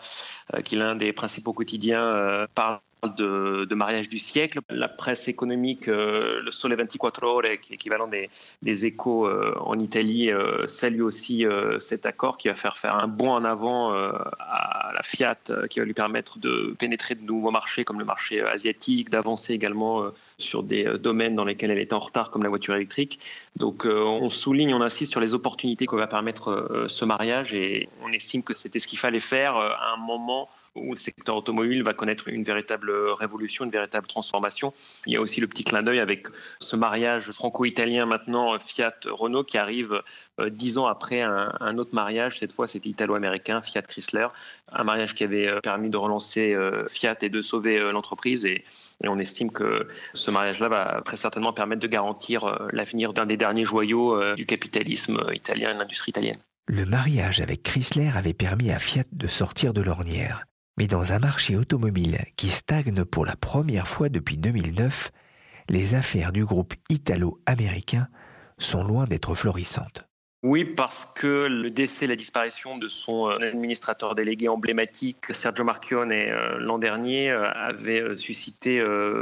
euh, 0.53 0.61
qui 0.61 0.75
est 0.75 0.77
l'un 0.77 0.95
des 0.95 1.11
principaux 1.11 1.53
quotidiens, 1.53 2.47
parle 2.53 2.79
de, 3.07 3.65
de, 3.65 3.75
mariage 3.75 4.09
du 4.09 4.19
siècle. 4.19 4.59
La 4.69 4.89
presse 4.89 5.27
économique, 5.27 5.87
euh, 5.87 6.41
le 6.41 6.51
Sole 6.51 6.75
24 6.75 7.23
Ore, 7.23 7.41
qui 7.43 7.47
est 7.47 7.69
l'équivalent 7.71 8.07
des, 8.07 8.29
des, 8.61 8.85
échos 8.85 9.25
euh, 9.25 9.55
en 9.61 9.79
Italie, 9.79 10.31
euh, 10.31 10.67
salue 10.67 11.01
aussi 11.01 11.45
cet 11.79 12.05
accord 12.05 12.37
qui 12.37 12.47
va 12.47 12.55
faire 12.55 12.77
faire 12.77 12.95
un 12.95 13.07
bond 13.07 13.31
en 13.31 13.45
avant 13.45 13.91
à 13.91 14.91
la 14.93 15.03
Fiat, 15.03 15.37
qui 15.69 15.79
va 15.79 15.85
lui 15.85 15.93
permettre 15.93 16.39
de 16.39 16.75
pénétrer 16.77 17.15
de 17.15 17.23
nouveaux 17.23 17.51
marchés 17.51 17.83
comme 17.83 17.99
le 17.99 18.05
marché 18.05 18.41
asiatique, 18.41 19.09
d'avancer 19.09 19.53
également 19.53 20.11
sur 20.37 20.63
des 20.63 20.83
domaines 20.97 21.35
dans 21.35 21.45
lesquels 21.45 21.71
elle 21.71 21.79
était 21.79 21.93
en 21.93 21.99
retard 21.99 22.31
comme 22.31 22.43
la 22.43 22.49
voiture 22.49 22.75
électrique. 22.75 23.19
Donc 23.55 23.85
on 23.85 24.29
souligne, 24.29 24.73
on 24.73 24.81
insiste 24.81 25.11
sur 25.11 25.21
les 25.21 25.33
opportunités 25.33 25.85
que 25.85 25.95
va 25.95 26.07
permettre 26.07 26.85
ce 26.89 27.05
mariage 27.05 27.53
et 27.53 27.89
on 28.03 28.11
estime 28.11 28.43
que 28.43 28.53
c'était 28.53 28.79
ce 28.79 28.87
qu'il 28.87 28.99
fallait 28.99 29.19
faire 29.19 29.55
à 29.55 29.93
un 29.93 29.97
moment 29.97 30.49
où 30.75 30.93
le 30.93 30.99
secteur 30.99 31.35
automobile 31.37 31.83
va 31.83 31.93
connaître 31.93 32.27
une 32.27 32.43
véritable 32.43 32.91
révolution, 33.11 33.65
une 33.65 33.71
véritable 33.71 34.07
transformation. 34.07 34.73
Il 35.05 35.13
y 35.13 35.17
a 35.17 35.21
aussi 35.21 35.41
le 35.41 35.47
petit 35.47 35.63
clin 35.63 35.83
d'œil 35.83 35.99
avec 35.99 36.27
ce 36.59 36.75
mariage 36.75 37.31
franco-italien 37.31 38.05
maintenant 38.05 38.57
Fiat-Renault 38.59 39.43
qui 39.43 39.57
arrive 39.57 40.01
euh, 40.39 40.49
dix 40.49 40.77
ans 40.77 40.87
après 40.87 41.21
un, 41.21 41.77
autre 41.77 41.93
mariage. 41.93 42.39
Cette 42.39 42.51
fois, 42.51 42.67
c'était 42.67 42.89
italo-américain, 42.89 43.61
Fiat-Chrysler, 43.61 44.27
un 44.71 44.83
mariage 44.83 45.15
qui 45.15 45.23
avait 45.23 45.47
euh, 45.47 45.59
permis 45.61 45.89
de 45.89 45.97
relancer 45.97 46.53
euh, 46.53 46.87
Fiat 46.87 47.17
et 47.21 47.29
de 47.29 47.41
sauver 47.41 47.79
l'entreprise. 47.91 48.45
Et, 48.45 48.63
et 49.03 49.07
on 49.07 49.17
estime 49.19 49.51
que 49.51 49.87
ce 50.13 50.31
mariage-là 50.31 50.69
va 50.69 51.01
très 51.05 51.17
certainement 51.17 51.53
permettre 51.53 51.81
de 51.81 51.87
garantir 51.87 52.59
l'avenir 52.71 53.13
d'un 53.13 53.25
des 53.25 53.37
derniers 53.37 53.65
joyaux 53.65 54.35
du 54.35 54.45
capitalisme 54.45 55.21
italien 55.33 55.71
et 55.71 55.73
de 55.73 55.79
l'industrie 55.79 56.09
italienne. 56.09 56.39
Le 56.67 56.85
mariage 56.85 57.41
avec 57.41 57.63
Chrysler 57.63 58.11
avait 58.15 58.33
permis 58.33 58.71
à 58.71 58.77
Fiat 58.77 59.03
de 59.11 59.27
sortir 59.27 59.73
de 59.73 59.81
l'ornière. 59.81 60.45
Mais 60.79 60.87
dans 60.87 61.11
un 61.11 61.19
marché 61.19 61.57
automobile 61.57 62.19
qui 62.37 62.47
stagne 62.47 63.03
pour 63.03 63.25
la 63.25 63.35
première 63.35 63.85
fois 63.85 64.07
depuis 64.07 64.37
2009, 64.37 65.11
les 65.67 65.93
affaires 65.93 66.31
du 66.31 66.45
groupe 66.45 66.73
italo-américain 66.87 68.07
sont 68.57 68.85
loin 68.85 69.05
d'être 69.05 69.35
florissantes. 69.35 70.08
Oui, 70.41 70.63
parce 70.63 71.05
que 71.05 71.47
le 71.47 71.69
décès, 71.69 72.07
la 72.07 72.15
disparition 72.15 72.77
de 72.77 72.87
son 72.87 73.27
euh, 73.27 73.39
administrateur 73.39 74.15
délégué 74.15 74.47
emblématique, 74.47 75.17
Sergio 75.31 75.65
Marchionne, 75.65 76.13
euh, 76.13 76.57
l'an 76.59 76.77
dernier, 76.77 77.29
euh, 77.29 77.51
avait 77.51 78.15
suscité 78.15 78.81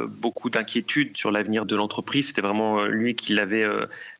beaucoup 0.09 0.51
d'inquiétudes 0.51 1.17
sur 1.17 1.31
l'avenir 1.31 1.65
de 1.65 1.75
l'entreprise. 1.75 2.27
C'était 2.27 2.43
vraiment 2.43 2.83
lui 2.85 3.15
qui 3.15 3.33
l'avait 3.33 3.65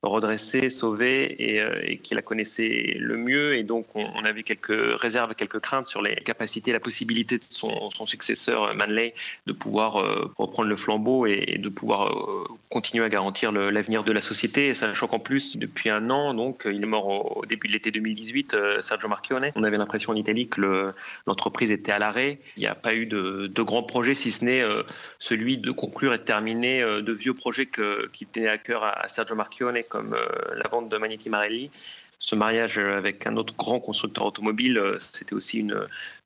redressé, 0.02 0.72
sauvé 0.72 1.36
et, 1.40 1.98
qui 2.00 2.16
la 2.16 2.22
connaissait 2.22 2.96
le 3.00 3.18
mieux. 3.18 3.56
Et 3.58 3.64
donc, 3.64 3.86
on, 3.94 4.26
avait 4.26 4.44
quelques 4.44 5.00
réserves, 5.00 5.36
quelques 5.36 5.60
craintes 5.60 5.88
sur 5.88 6.02
les 6.02 6.16
capacités, 6.16 6.72
la 6.72 6.80
possibilité 6.80 7.38
de 7.38 7.44
son, 7.50 7.92
successeur, 8.06 8.74
Manley, 8.76 9.14
de 9.46 9.54
pouvoir 9.54 9.94
reprendre 10.38 10.70
le 10.70 10.76
flambeau 10.76 11.26
et, 11.26 11.58
de 11.60 11.70
pouvoir 11.70 12.14
continuer 12.70 13.06
à 13.06 13.10
garantir 13.10 13.52
l'avenir 13.52 14.04
de 14.04 14.12
la 14.12 14.22
société. 14.22 14.74
Sachant 14.74 15.08
qu'en 15.08 15.20
plus, 15.20 15.58
depuis 15.58 15.90
un 15.90 16.10
an, 16.10 16.34
donc, 16.34 16.64
il 16.66 16.87
mort 16.88 17.38
au, 17.38 17.46
début 17.46 17.68
de 17.68 17.74
l'été 17.74 17.92
2018, 17.92 18.54
euh, 18.54 18.82
Sergio 18.82 19.08
Marchionne. 19.08 19.52
On 19.56 19.64
avait 19.64 19.78
l'impression 19.78 20.12
en 20.12 20.16
Italie 20.16 20.48
que 20.48 20.94
l'entreprise 21.26 21.72
était 21.72 21.92
à 21.92 22.00
l'arrêt. 22.00 22.40
Il 22.56 22.62
n'y 22.62 22.68
a 22.68 22.76
pas 22.76 22.96
eu 22.96 23.06
de, 23.06 23.62
grands 23.62 23.84
projets, 23.84 24.16
si 24.16 24.32
ce 24.32 24.44
n'est 24.44 24.62
euh, 24.62 24.84
celui 25.20 25.58
de 25.58 25.72
conclure 25.72 26.14
et 26.14 26.18
de 26.18 26.24
terminer 26.24 26.82
euh, 26.82 27.02
de 27.02 27.14
vieux 27.14 27.34
projets 27.34 27.70
qui 28.14 28.26
tenaient 28.26 28.48
à 28.48 28.58
cœur 28.58 28.84
à, 28.84 29.08
Sergio 29.08 29.36
Marchionne, 29.36 29.80
comme 29.90 30.18
la 30.56 30.68
vente 30.70 30.90
de 30.90 30.98
Magneti 30.98 31.30
Marelli 31.30 31.70
ce 32.20 32.36
mariage 32.36 32.80
avec 32.80 33.28
un 33.28 33.38
autre 33.38 33.56
grand 33.56 33.80
constructeur 33.80 34.26
automobile, 34.26 34.82
c'était 35.00 35.36
aussi 35.36 35.68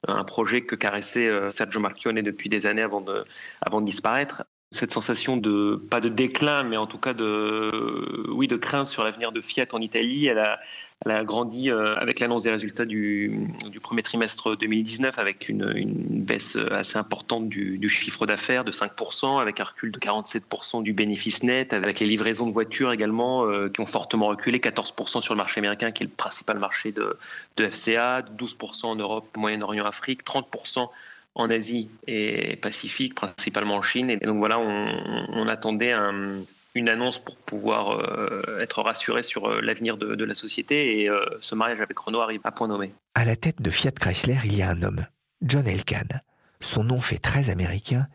un 0.07 0.23
projet 0.23 0.61
que 0.61 0.75
caressait 0.75 1.29
Sergio 1.51 1.81
Marchionne 1.81 2.21
depuis 2.21 2.47
des 2.47 2.65
années 2.65 2.83
de, 2.83 3.25
avant 3.61 3.81
de 3.81 3.85
disparaître 3.85 4.43
cette 4.73 4.91
sensation 4.91 5.35
de 5.35 5.75
pas 5.89 5.99
de 5.99 6.07
déclin, 6.07 6.63
mais 6.63 6.77
en 6.77 6.87
tout 6.87 6.97
cas 6.97 7.13
de 7.13 8.25
oui 8.29 8.47
de 8.47 8.55
crainte 8.55 8.87
sur 8.87 9.03
l'avenir 9.03 9.33
de 9.33 9.41
Fiat 9.41 9.67
en 9.73 9.81
Italie. 9.81 10.27
Elle 10.27 10.39
a, 10.39 11.23
grandi 11.25 11.69
euh, 11.69 11.95
avec 11.97 12.19
l'annonce 12.19 12.43
des 12.43 12.51
résultats 12.51 12.85
du, 12.85 13.49
premier 13.81 14.01
trimestre 14.01 14.55
2019 14.55 15.19
avec 15.19 15.49
une, 15.49 15.73
baisse 16.21 16.55
assez 16.71 16.97
importante 16.97 17.49
du, 17.49 17.79
du 17.79 17.89
chiffre 17.89 18.25
d'affaires 18.25 18.63
de 18.63 18.71
5%, 18.71 19.41
avec 19.41 19.59
un 19.59 19.65
recul 19.65 19.91
de 19.91 19.99
47% 19.99 20.83
du 20.83 20.93
bénéfice 20.93 21.43
net, 21.43 21.73
avec 21.73 21.99
les 21.99 22.05
livraisons 22.05 22.47
de 22.47 22.53
voitures 22.53 22.93
également 22.93 23.45
euh, 23.45 23.67
qui 23.67 23.81
ont 23.81 23.87
fortement 23.87 24.27
reculé, 24.27 24.59
14% 24.59 25.21
sur 25.21 25.33
le 25.33 25.37
marché 25.37 25.59
américain 25.59 25.91
qui 25.91 26.03
est 26.03 26.05
le 26.05 26.11
principal 26.11 26.59
marché 26.59 26.91
de, 26.91 27.17
de 27.57 27.69
FCA, 27.69 28.21
12% 28.21 28.85
en 28.85 28.95
Europe, 28.95 29.27
Moyen-Orient, 29.35 29.85
Afrique, 29.85 30.23
30% 30.23 30.87
en 31.35 31.49
Asie 31.49 31.89
et 32.07 32.57
Pacifique, 32.57 33.15
principalement 33.15 33.75
en 33.75 33.81
Chine. 33.81 34.09
Et 34.09 34.17
donc 34.17 34.37
voilà, 34.37 34.59
on, 34.59 35.47
attendait 35.47 35.93
une 36.75 36.89
annonce 36.89 37.19
pour 37.19 37.35
pouvoir 37.35 37.99
euh, 37.99 38.59
être 38.59 38.81
rassuré 38.81 39.23
sur 39.23 39.47
euh, 39.47 39.61
l'avenir 39.61 39.97
de, 39.97 40.23
la 40.23 40.35
société 40.35 41.01
et 41.01 41.09
euh, 41.09 41.25
ce 41.41 41.55
mariage 41.55 41.81
avec 41.81 41.97
Renault 41.97 42.21
arrive 42.21 42.41
à 42.43 42.51
point 42.51 42.67
nommé. 42.67 42.93
À 43.15 43.25
la 43.25 43.35
tête 43.35 43.61
de 43.61 43.69
Fiat 43.69 43.91
Chrysler, 43.91 44.37
il 44.45 44.55
y 44.55 44.61
a 44.61 44.69
un 44.69 44.81
homme, 44.83 45.05
John 45.41 45.67
Elkann. 45.67 46.21
Son 46.59 46.83
nom 46.83 47.01
fait 47.01 47.17
très 47.17 47.49
américain 47.49 48.07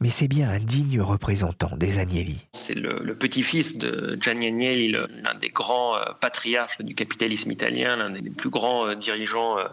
mais 0.00 0.08
c'est 0.08 0.28
bien 0.28 0.48
un 0.48 0.58
digne 0.58 1.02
représentant 1.02 1.76
des 1.76 1.98
Agnelli. 1.98 2.46
C'est 2.54 2.74
le, 2.74 3.14
petit-fils 3.14 3.76
de 3.76 4.16
Gianni 4.18 4.46
Agnelli, 4.46 4.88
l'un 4.88 5.34
des 5.34 5.50
grands 5.50 5.96
euh, 5.96 6.04
patriarches 6.18 6.78
du 6.80 6.94
capitalisme 6.94 7.50
italien, 7.50 7.96
l'un 7.96 8.08
des 8.08 8.30
plus 8.30 8.48
grands 8.48 8.86
euh, 8.86 8.94
dirigeants 8.94 9.58
euh, 9.58 9.64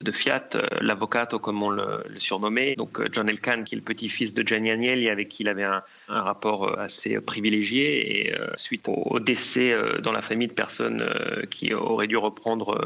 de 0.00 0.10
Fiat, 0.10 0.48
l'avocato 0.80 1.38
comme 1.38 1.62
on 1.62 1.70
le, 1.70 2.04
surnommait. 2.16 2.74
Donc 2.74 3.00
John 3.12 3.28
Elkann, 3.28 3.62
qui 3.62 3.76
est 3.76 3.78
le 3.78 3.84
petit-fils 3.84 4.34
de 4.34 4.46
Gianni 4.46 4.72
Agnelli, 4.72 5.08
avec 5.08 5.28
qui 5.28 5.44
il 5.44 5.48
avait 5.48 5.64
un, 5.64 5.82
rapport 6.08 6.78
assez 6.78 7.20
privilégié. 7.20 8.26
Et 8.26 8.34
suite 8.56 8.88
au, 8.88 9.20
décès 9.20 9.76
dans 10.02 10.12
la 10.12 10.22
famille 10.22 10.48
de 10.48 10.52
personnes 10.52 11.08
qui 11.50 11.74
auraient 11.74 12.06
dû 12.06 12.16
reprendre 12.16 12.78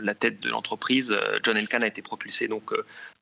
la 0.00 0.14
tête 0.14 0.40
de 0.40 0.48
l'entreprise, 0.48 1.16
John 1.42 1.56
Elkann 1.56 1.82
a 1.82 1.86
été 1.86 2.02
propulsé 2.02 2.48
donc 2.48 2.72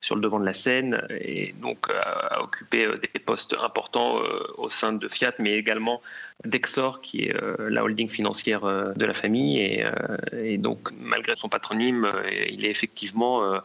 sur 0.00 0.16
le 0.16 0.20
devant 0.20 0.38
de 0.38 0.44
la 0.44 0.52
scène 0.52 1.06
et 1.10 1.54
donc 1.60 1.88
a 1.90 2.42
occupé 2.42 2.86
des 3.00 3.14
des 3.14 3.20
postes 3.20 3.54
importants 3.62 4.18
euh, 4.18 4.40
au 4.58 4.68
sein 4.68 4.92
de 4.92 5.08
Fiat, 5.08 5.34
mais 5.38 5.52
également 5.52 6.02
d'Exor, 6.44 7.00
qui 7.00 7.24
est 7.24 7.34
euh, 7.34 7.70
la 7.70 7.84
holding 7.84 8.08
financière 8.08 8.64
euh, 8.64 8.92
de 8.94 9.06
la 9.06 9.14
famille. 9.14 9.60
Et, 9.60 10.58
donc, 10.58 10.90
malgré 10.98 11.36
son 11.36 11.48
patronyme, 11.48 12.10
il 12.50 12.64
est 12.64 12.70
effectivement 12.70 13.60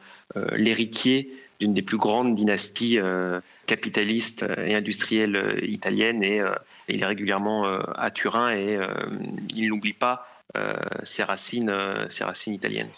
l'héritier 0.53 1.31
d'une 1.59 1.73
des 1.73 1.81
plus 1.81 1.97
grandes 1.97 2.35
dynasties 2.35 2.99
capitalistes 3.65 4.45
et 4.65 4.75
industrielles 4.75 5.59
italiennes. 5.63 6.23
Et 6.23 6.41
il 6.87 7.01
est 7.01 7.05
régulièrement 7.05 7.65
à 7.95 8.11
Turin 8.11 8.51
et 8.51 8.79
il 9.55 9.69
n'oublie 9.69 9.93
pas 9.93 10.27
ses 11.03 11.23
racines, 11.23 11.73
ses 12.09 12.23
racines 12.23 12.53
italiennes. 12.53 12.91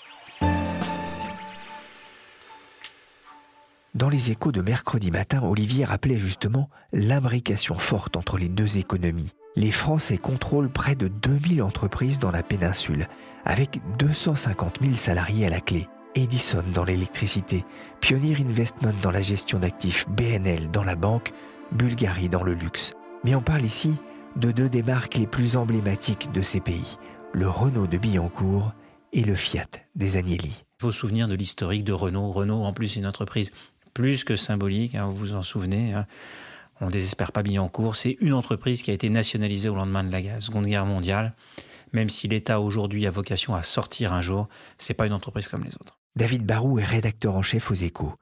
Dans 3.93 4.07
les 4.07 4.31
échos 4.31 4.53
de 4.53 4.61
mercredi 4.61 5.11
matin, 5.11 5.41
Olivier 5.43 5.83
rappelait 5.83 6.17
justement 6.17 6.69
l'imbrication 6.93 7.75
forte 7.77 8.15
entre 8.15 8.37
les 8.37 8.47
deux 8.47 8.77
économies. 8.77 9.33
Les 9.57 9.71
Français 9.71 10.17
contrôlent 10.17 10.71
près 10.71 10.95
de 10.95 11.09
2000 11.09 11.61
entreprises 11.61 12.17
dans 12.17 12.31
la 12.31 12.41
péninsule, 12.41 13.09
avec 13.43 13.81
250 13.99 14.79
000 14.81 14.95
salariés 14.95 15.45
à 15.45 15.49
la 15.49 15.59
clé. 15.59 15.87
Edison 16.15 16.63
dans 16.73 16.85
l'électricité, 16.85 17.65
Pioneer 17.99 18.37
Investment 18.39 18.93
dans 19.01 19.11
la 19.11 19.21
gestion 19.21 19.59
d'actifs, 19.59 20.07
BNL 20.07 20.71
dans 20.71 20.85
la 20.85 20.95
banque, 20.95 21.33
Bulgarie 21.73 22.29
dans 22.29 22.43
le 22.43 22.53
luxe. 22.53 22.93
Mais 23.25 23.35
on 23.35 23.41
parle 23.41 23.65
ici 23.65 23.95
de 24.37 24.53
deux 24.53 24.69
des 24.69 24.83
marques 24.83 25.15
les 25.15 25.27
plus 25.27 25.57
emblématiques 25.57 26.31
de 26.31 26.41
ces 26.41 26.61
pays, 26.61 26.97
le 27.33 27.49
Renault 27.49 27.87
de 27.87 27.97
Billancourt 27.97 28.71
et 29.11 29.23
le 29.23 29.35
Fiat 29.35 29.67
des 29.95 30.15
Agnelli. 30.15 30.63
Il 30.81 30.87
faut 30.87 30.91
se 30.91 30.99
souvenir 30.99 31.27
de 31.27 31.35
l'historique 31.35 31.83
de 31.83 31.93
Renault. 31.93 32.31
Renault, 32.31 32.63
en 32.63 32.73
plus, 32.73 32.95
une 32.95 33.05
entreprise 33.05 33.51
plus 33.93 34.23
que 34.23 34.35
symbolique, 34.35 34.95
hein, 34.95 35.07
vous 35.07 35.15
vous 35.15 35.35
en 35.35 35.43
souvenez. 35.43 35.93
Hein. 35.93 36.05
On 36.81 36.87
ne 36.87 36.91
désespère 36.91 37.31
pas 37.31 37.43
Billancourt. 37.43 37.95
C'est 37.95 38.17
une 38.21 38.33
entreprise 38.33 38.81
qui 38.81 38.89
a 38.89 38.93
été 38.93 39.09
nationalisée 39.09 39.69
au 39.69 39.75
lendemain 39.75 40.03
de 40.03 40.11
la 40.11 40.41
Seconde 40.41 40.65
Guerre 40.65 40.87
mondiale. 40.87 41.35
Même 41.93 42.09
si 42.09 42.27
l'État 42.27 42.59
aujourd'hui 42.59 43.05
a 43.05 43.11
vocation 43.11 43.53
à 43.53 43.63
sortir 43.63 44.13
un 44.13 44.21
jour, 44.21 44.47
c'est 44.77 44.93
pas 44.93 45.05
une 45.05 45.13
entreprise 45.13 45.47
comme 45.47 45.63
les 45.63 45.75
autres. 45.75 45.99
David 46.15 46.43
Barou 46.45 46.79
est 46.79 46.83
rédacteur 46.83 47.35
en 47.35 47.41
chef 47.41 47.69
aux 47.69 47.75
Échos. 47.75 48.15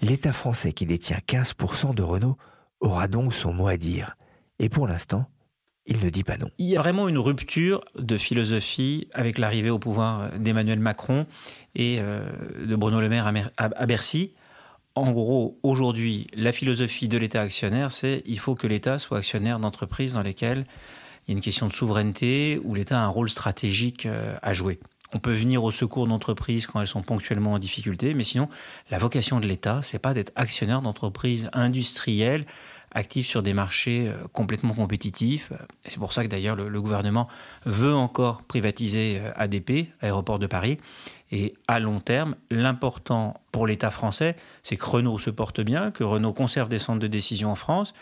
L'État 0.00 0.32
français 0.32 0.72
qui 0.72 0.86
détient 0.86 1.18
15% 1.26 1.94
de 1.94 2.02
Renault 2.02 2.36
aura 2.80 3.08
donc 3.08 3.34
son 3.34 3.52
mot 3.52 3.68
à 3.68 3.76
dire. 3.76 4.16
Et 4.58 4.68
pour 4.68 4.88
l'instant, 4.88 5.26
il 5.86 6.02
ne 6.02 6.08
dit 6.08 6.24
pas 6.24 6.38
non. 6.38 6.48
Il 6.58 6.66
y 6.66 6.76
a 6.76 6.80
vraiment 6.80 7.08
une 7.08 7.18
rupture 7.18 7.82
de 7.98 8.16
philosophie 8.16 9.08
avec 9.12 9.38
l'arrivée 9.38 9.70
au 9.70 9.78
pouvoir 9.78 10.30
d'Emmanuel 10.38 10.80
Macron 10.80 11.26
et 11.74 11.98
euh, 12.00 12.24
de 12.64 12.76
Bruno 12.76 13.00
Le 13.00 13.08
Maire 13.08 13.50
à 13.56 13.86
Bercy 13.86 14.32
en 14.96 15.12
gros, 15.12 15.60
aujourd'hui, 15.62 16.26
la 16.34 16.52
philosophie 16.52 17.06
de 17.06 17.18
l'État 17.18 17.42
actionnaire, 17.42 17.92
c'est 17.92 18.22
il 18.24 18.38
faut 18.38 18.54
que 18.54 18.66
l'État 18.66 18.98
soit 18.98 19.18
actionnaire 19.18 19.60
d'entreprises 19.60 20.14
dans 20.14 20.22
lesquelles 20.22 20.64
il 21.26 21.32
y 21.32 21.34
a 21.34 21.36
une 21.36 21.42
question 21.42 21.66
de 21.66 21.72
souveraineté, 21.72 22.58
où 22.64 22.74
l'État 22.74 22.98
a 22.98 23.04
un 23.04 23.08
rôle 23.08 23.28
stratégique 23.28 24.06
euh, 24.06 24.36
à 24.40 24.54
jouer. 24.54 24.80
On 25.12 25.18
peut 25.18 25.34
venir 25.34 25.62
au 25.64 25.70
secours 25.70 26.06
d'entreprises 26.06 26.66
quand 26.66 26.80
elles 26.80 26.86
sont 26.86 27.02
ponctuellement 27.02 27.52
en 27.52 27.58
difficulté, 27.58 28.14
mais 28.14 28.24
sinon, 28.24 28.48
la 28.90 28.98
vocation 28.98 29.38
de 29.38 29.46
l'État, 29.46 29.80
c'est 29.82 29.98
pas 29.98 30.14
d'être 30.14 30.32
actionnaire 30.34 30.80
d'entreprises 30.80 31.50
industrielles 31.52 32.46
actives 32.92 33.26
sur 33.26 33.42
des 33.42 33.54
marchés 33.54 34.08
euh, 34.08 34.26
complètement 34.32 34.74
compétitifs. 34.74 35.52
C'est 35.84 35.98
pour 35.98 36.12
ça 36.12 36.24
que 36.24 36.28
d'ailleurs 36.28 36.56
le, 36.56 36.80
gouvernement 36.80 37.28
veut 37.64 37.94
encore 37.94 38.42
privatiser 38.42 39.18
euh, 39.20 39.32
ADP, 39.36 39.88
Aéroport 40.00 40.38
de 40.38 40.46
Paris. 40.46 40.78
Et 41.32 41.54
à 41.66 41.80
long 41.80 42.00
terme, 42.00 42.36
l'important 42.50 43.40
pour 43.52 43.66
l'État 43.66 43.90
français, 43.90 44.36
c'est 44.62 44.76
que 44.76 44.84
Renault 44.84 45.18
se 45.18 45.30
porte 45.30 45.60
bien, 45.60 45.90
que 45.90 46.04
Renault 46.04 46.32
conserve 46.32 46.68
des 46.68 46.78
centres 46.78 47.00
de 47.00 47.08
décision 47.08 47.50
en 47.50 47.56
France. 47.56 47.94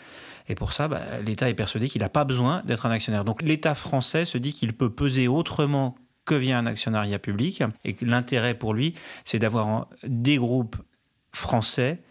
Et 0.47 0.55
pour 0.55 0.73
ça, 0.73 0.87
bah, 0.87 1.01
l'État 1.25 1.49
est 1.49 1.55
persuadé 1.55 1.89
qu'il 1.89 2.01
n'a 2.01 2.09
pas 2.09 2.23
besoin 2.23 2.61
d'être 2.65 2.85
un 2.85 2.91
actionnaire. 2.91 3.25
Donc 3.25 3.41
l'État 3.41 3.73
français 3.73 4.25
se 4.25 4.37
dit 4.37 4.53
qu'il 4.53 4.73
peut 4.73 4.91
peser 4.91 5.27
autrement 5.27 5.95
que 6.25 6.35
via 6.35 6.57
un 6.57 6.65
actionnariat 6.65 7.19
public. 7.19 7.63
Et 7.83 7.95
l'intérêt 8.01 8.53
pour 8.53 8.73
lui, 8.73 8.95
c'est 9.23 9.39
d'avoir 9.39 9.87
des 10.03 10.37
groupes 10.37 10.75
français 11.33 12.01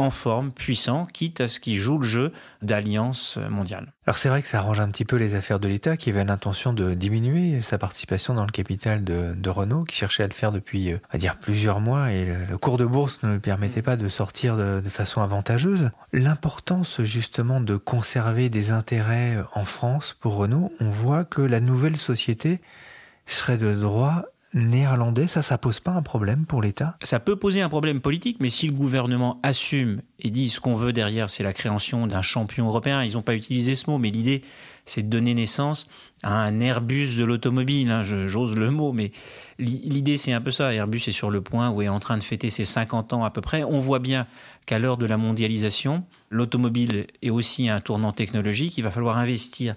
en 0.00 0.10
forme, 0.10 0.50
puissant, 0.50 1.06
quitte 1.06 1.40
à 1.40 1.48
ce 1.48 1.60
qu'il 1.60 1.76
joue 1.76 1.98
le 1.98 2.06
jeu 2.06 2.32
d'alliance 2.62 3.38
mondiale. 3.50 3.92
Alors 4.06 4.16
c'est 4.16 4.30
vrai 4.30 4.40
que 4.40 4.48
ça 4.48 4.58
arrange 4.58 4.80
un 4.80 4.88
petit 4.88 5.04
peu 5.04 5.16
les 5.16 5.34
affaires 5.34 5.60
de 5.60 5.68
l'État 5.68 5.96
qui 5.96 6.08
avait 6.10 6.24
l'intention 6.24 6.72
de 6.72 6.94
diminuer 6.94 7.60
sa 7.60 7.76
participation 7.76 8.34
dans 8.34 8.46
le 8.46 8.50
capital 8.50 9.04
de, 9.04 9.50
Renault, 9.50 9.84
qui 9.84 9.96
cherchait 9.96 10.22
à 10.22 10.26
le 10.26 10.32
faire 10.32 10.52
depuis, 10.52 10.92
à 10.92 10.94
euh, 11.14 11.18
dire, 11.18 11.36
plusieurs 11.36 11.80
mois, 11.80 12.12
et 12.12 12.24
le, 12.48 12.56
cours 12.56 12.78
de 12.78 12.86
bourse 12.86 13.22
ne 13.22 13.34
le 13.34 13.40
permettait 13.40 13.82
pas 13.82 13.96
de 13.96 14.08
sortir 14.08 14.56
de, 14.56 14.80
de 14.80 14.90
façon 14.90 15.20
avantageuse. 15.20 15.90
L'importance 16.12 17.02
justement 17.02 17.60
de 17.60 17.76
conserver 17.76 18.48
des 18.48 18.70
intérêts 18.70 19.36
en 19.54 19.64
France 19.64 20.16
pour 20.18 20.36
Renault, 20.36 20.72
on 20.80 20.88
voit 20.88 21.24
que 21.24 21.42
la 21.42 21.60
nouvelle 21.60 21.96
société 21.96 22.60
serait 23.26 23.58
de 23.58 23.74
droit 23.74 24.24
néerlandais, 24.54 25.26
ça, 25.26 25.42
ça 25.42 25.58
pose 25.58 25.80
pas 25.80 25.92
un 25.92 26.02
problème 26.02 26.44
pour 26.46 26.62
l'État? 26.62 26.96
Ça 27.02 27.20
peut 27.20 27.36
poser 27.36 27.62
un 27.62 27.68
problème 27.68 28.00
politique, 28.00 28.38
mais 28.40 28.50
si 28.50 28.66
le 28.66 28.72
gouvernement 28.72 29.38
assume 29.42 30.02
et 30.18 30.30
dit 30.30 30.50
ce 30.50 30.60
qu'on 30.60 30.76
veut 30.76 30.92
derrière, 30.92 31.30
c'est 31.30 31.42
la 31.42 31.52
création 31.52 32.06
d'un 32.06 32.22
champion 32.22 32.66
européen, 32.66 33.02
ils 33.04 33.14
n'ont 33.14 33.22
pas 33.22 33.34
utilisé 33.34 33.76
ce 33.76 33.90
mot, 33.90 33.98
mais 33.98 34.10
l'idée, 34.10 34.42
c'est 34.86 35.02
de 35.02 35.08
donner 35.08 35.34
naissance 35.34 35.88
à 36.22 36.42
un 36.42 36.60
Airbus 36.60 37.16
de 37.16 37.24
l'automobile, 37.24 37.90
hein, 37.90 38.02
j'ose 38.02 38.54
le 38.54 38.70
mot, 38.70 38.92
mais 38.92 39.12
l'idée, 39.58 40.16
c'est 40.16 40.32
un 40.32 40.40
peu 40.40 40.50
ça. 40.50 40.74
Airbus 40.74 41.02
est 41.06 41.12
sur 41.12 41.30
le 41.30 41.40
point 41.40 41.70
ou 41.70 41.82
est 41.82 41.88
en 41.88 42.00
train 42.00 42.18
de 42.18 42.24
fêter 42.24 42.50
ses 42.50 42.64
50 42.64 43.12
ans 43.12 43.24
à 43.24 43.30
peu 43.30 43.40
près. 43.40 43.62
On 43.62 43.80
voit 43.80 44.00
bien 44.00 44.26
qu'à 44.66 44.78
l'heure 44.78 44.96
de 44.96 45.06
la 45.06 45.16
mondialisation, 45.16 46.04
l'automobile 46.28 47.06
est 47.22 47.30
aussi 47.30 47.68
un 47.68 47.80
tournant 47.80 48.12
technologique, 48.12 48.76
il 48.78 48.84
va 48.84 48.90
falloir 48.90 49.16
investir 49.16 49.74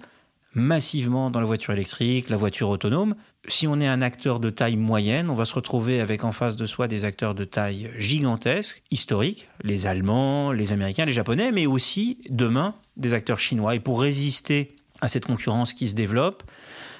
massivement 0.54 1.30
dans 1.30 1.40
la 1.40 1.46
voiture 1.46 1.72
électrique, 1.72 2.28
la 2.28 2.36
voiture 2.36 2.68
autonome. 2.68 3.14
Si 3.48 3.66
on 3.66 3.80
est 3.80 3.86
un 3.86 4.00
acteur 4.00 4.40
de 4.40 4.50
taille 4.50 4.76
moyenne, 4.76 5.28
on 5.28 5.34
va 5.34 5.44
se 5.44 5.54
retrouver 5.54 6.00
avec 6.00 6.24
en 6.24 6.32
face 6.32 6.56
de 6.56 6.66
soi 6.66 6.88
des 6.88 7.04
acteurs 7.04 7.34
de 7.34 7.44
taille 7.44 7.90
gigantesque, 7.98 8.82
historiques, 8.90 9.48
les 9.62 9.86
Allemands, 9.86 10.52
les 10.52 10.72
Américains, 10.72 11.04
les 11.04 11.12
Japonais, 11.12 11.52
mais 11.52 11.66
aussi 11.66 12.18
demain 12.30 12.74
des 12.96 13.12
acteurs 13.12 13.38
chinois. 13.38 13.74
Et 13.74 13.80
pour 13.80 14.00
résister 14.00 14.76
à 15.00 15.08
cette 15.08 15.26
concurrence 15.26 15.74
qui 15.74 15.88
se 15.88 15.94
développe, 15.94 16.44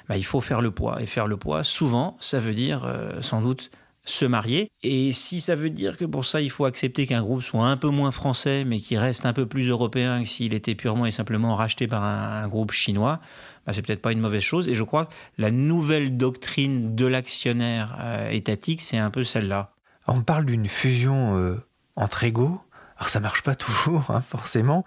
bah, 0.07 0.17
il 0.17 0.25
faut 0.25 0.41
faire 0.41 0.61
le 0.61 0.71
poids. 0.71 1.01
Et 1.01 1.05
faire 1.05 1.27
le 1.27 1.37
poids, 1.37 1.63
souvent, 1.63 2.17
ça 2.19 2.39
veut 2.39 2.53
dire 2.53 2.83
euh, 2.85 3.21
sans 3.21 3.41
doute 3.41 3.71
se 4.05 4.25
marier. 4.25 4.71
Et 4.83 5.13
si 5.13 5.41
ça 5.41 5.55
veut 5.55 5.71
dire 5.71 5.97
que 5.97 6.05
pour 6.05 6.25
ça, 6.25 6.39
il 6.39 6.51
faut 6.51 6.65
accepter 6.65 7.07
qu'un 7.07 7.21
groupe 7.21 7.41
soit 7.41 7.65
un 7.65 7.75
peu 7.75 7.89
moins 7.89 8.11
français, 8.11 8.63
mais 8.63 8.77
qui 8.79 8.97
reste 8.97 9.25
un 9.25 9.33
peu 9.33 9.47
plus 9.47 9.67
européen 9.69 10.21
que 10.21 10.27
s'il 10.27 10.53
était 10.53 10.75
purement 10.75 11.07
et 11.07 11.11
simplement 11.11 11.55
racheté 11.55 11.87
par 11.87 12.03
un, 12.03 12.47
groupe 12.47 12.71
chinois, 12.71 13.19
bah, 13.65 13.73
c'est 13.73 13.81
peut-être 13.81 14.01
pas 14.01 14.11
une 14.11 14.19
mauvaise 14.19 14.43
chose. 14.43 14.69
Et 14.69 14.75
je 14.75 14.83
crois 14.83 15.05
que 15.05 15.13
la 15.39 15.49
nouvelle 15.49 16.17
doctrine 16.17 16.95
de 16.95 17.05
l'actionnaire 17.07 17.97
euh, 17.99 18.29
étatique, 18.29 18.81
c'est 18.81 18.99
un 18.99 19.09
peu 19.09 19.23
celle-là. 19.23 19.71
On 20.07 20.21
parle 20.21 20.45
d'une 20.45 20.67
fusion 20.67 21.39
euh, 21.39 21.55
entre 21.95 22.23
égaux. 22.23 22.61
Alors 22.97 23.09
ça 23.09 23.19
marche 23.19 23.41
pas 23.41 23.55
toujours, 23.55 24.05
hein, 24.09 24.21
forcément. 24.21 24.85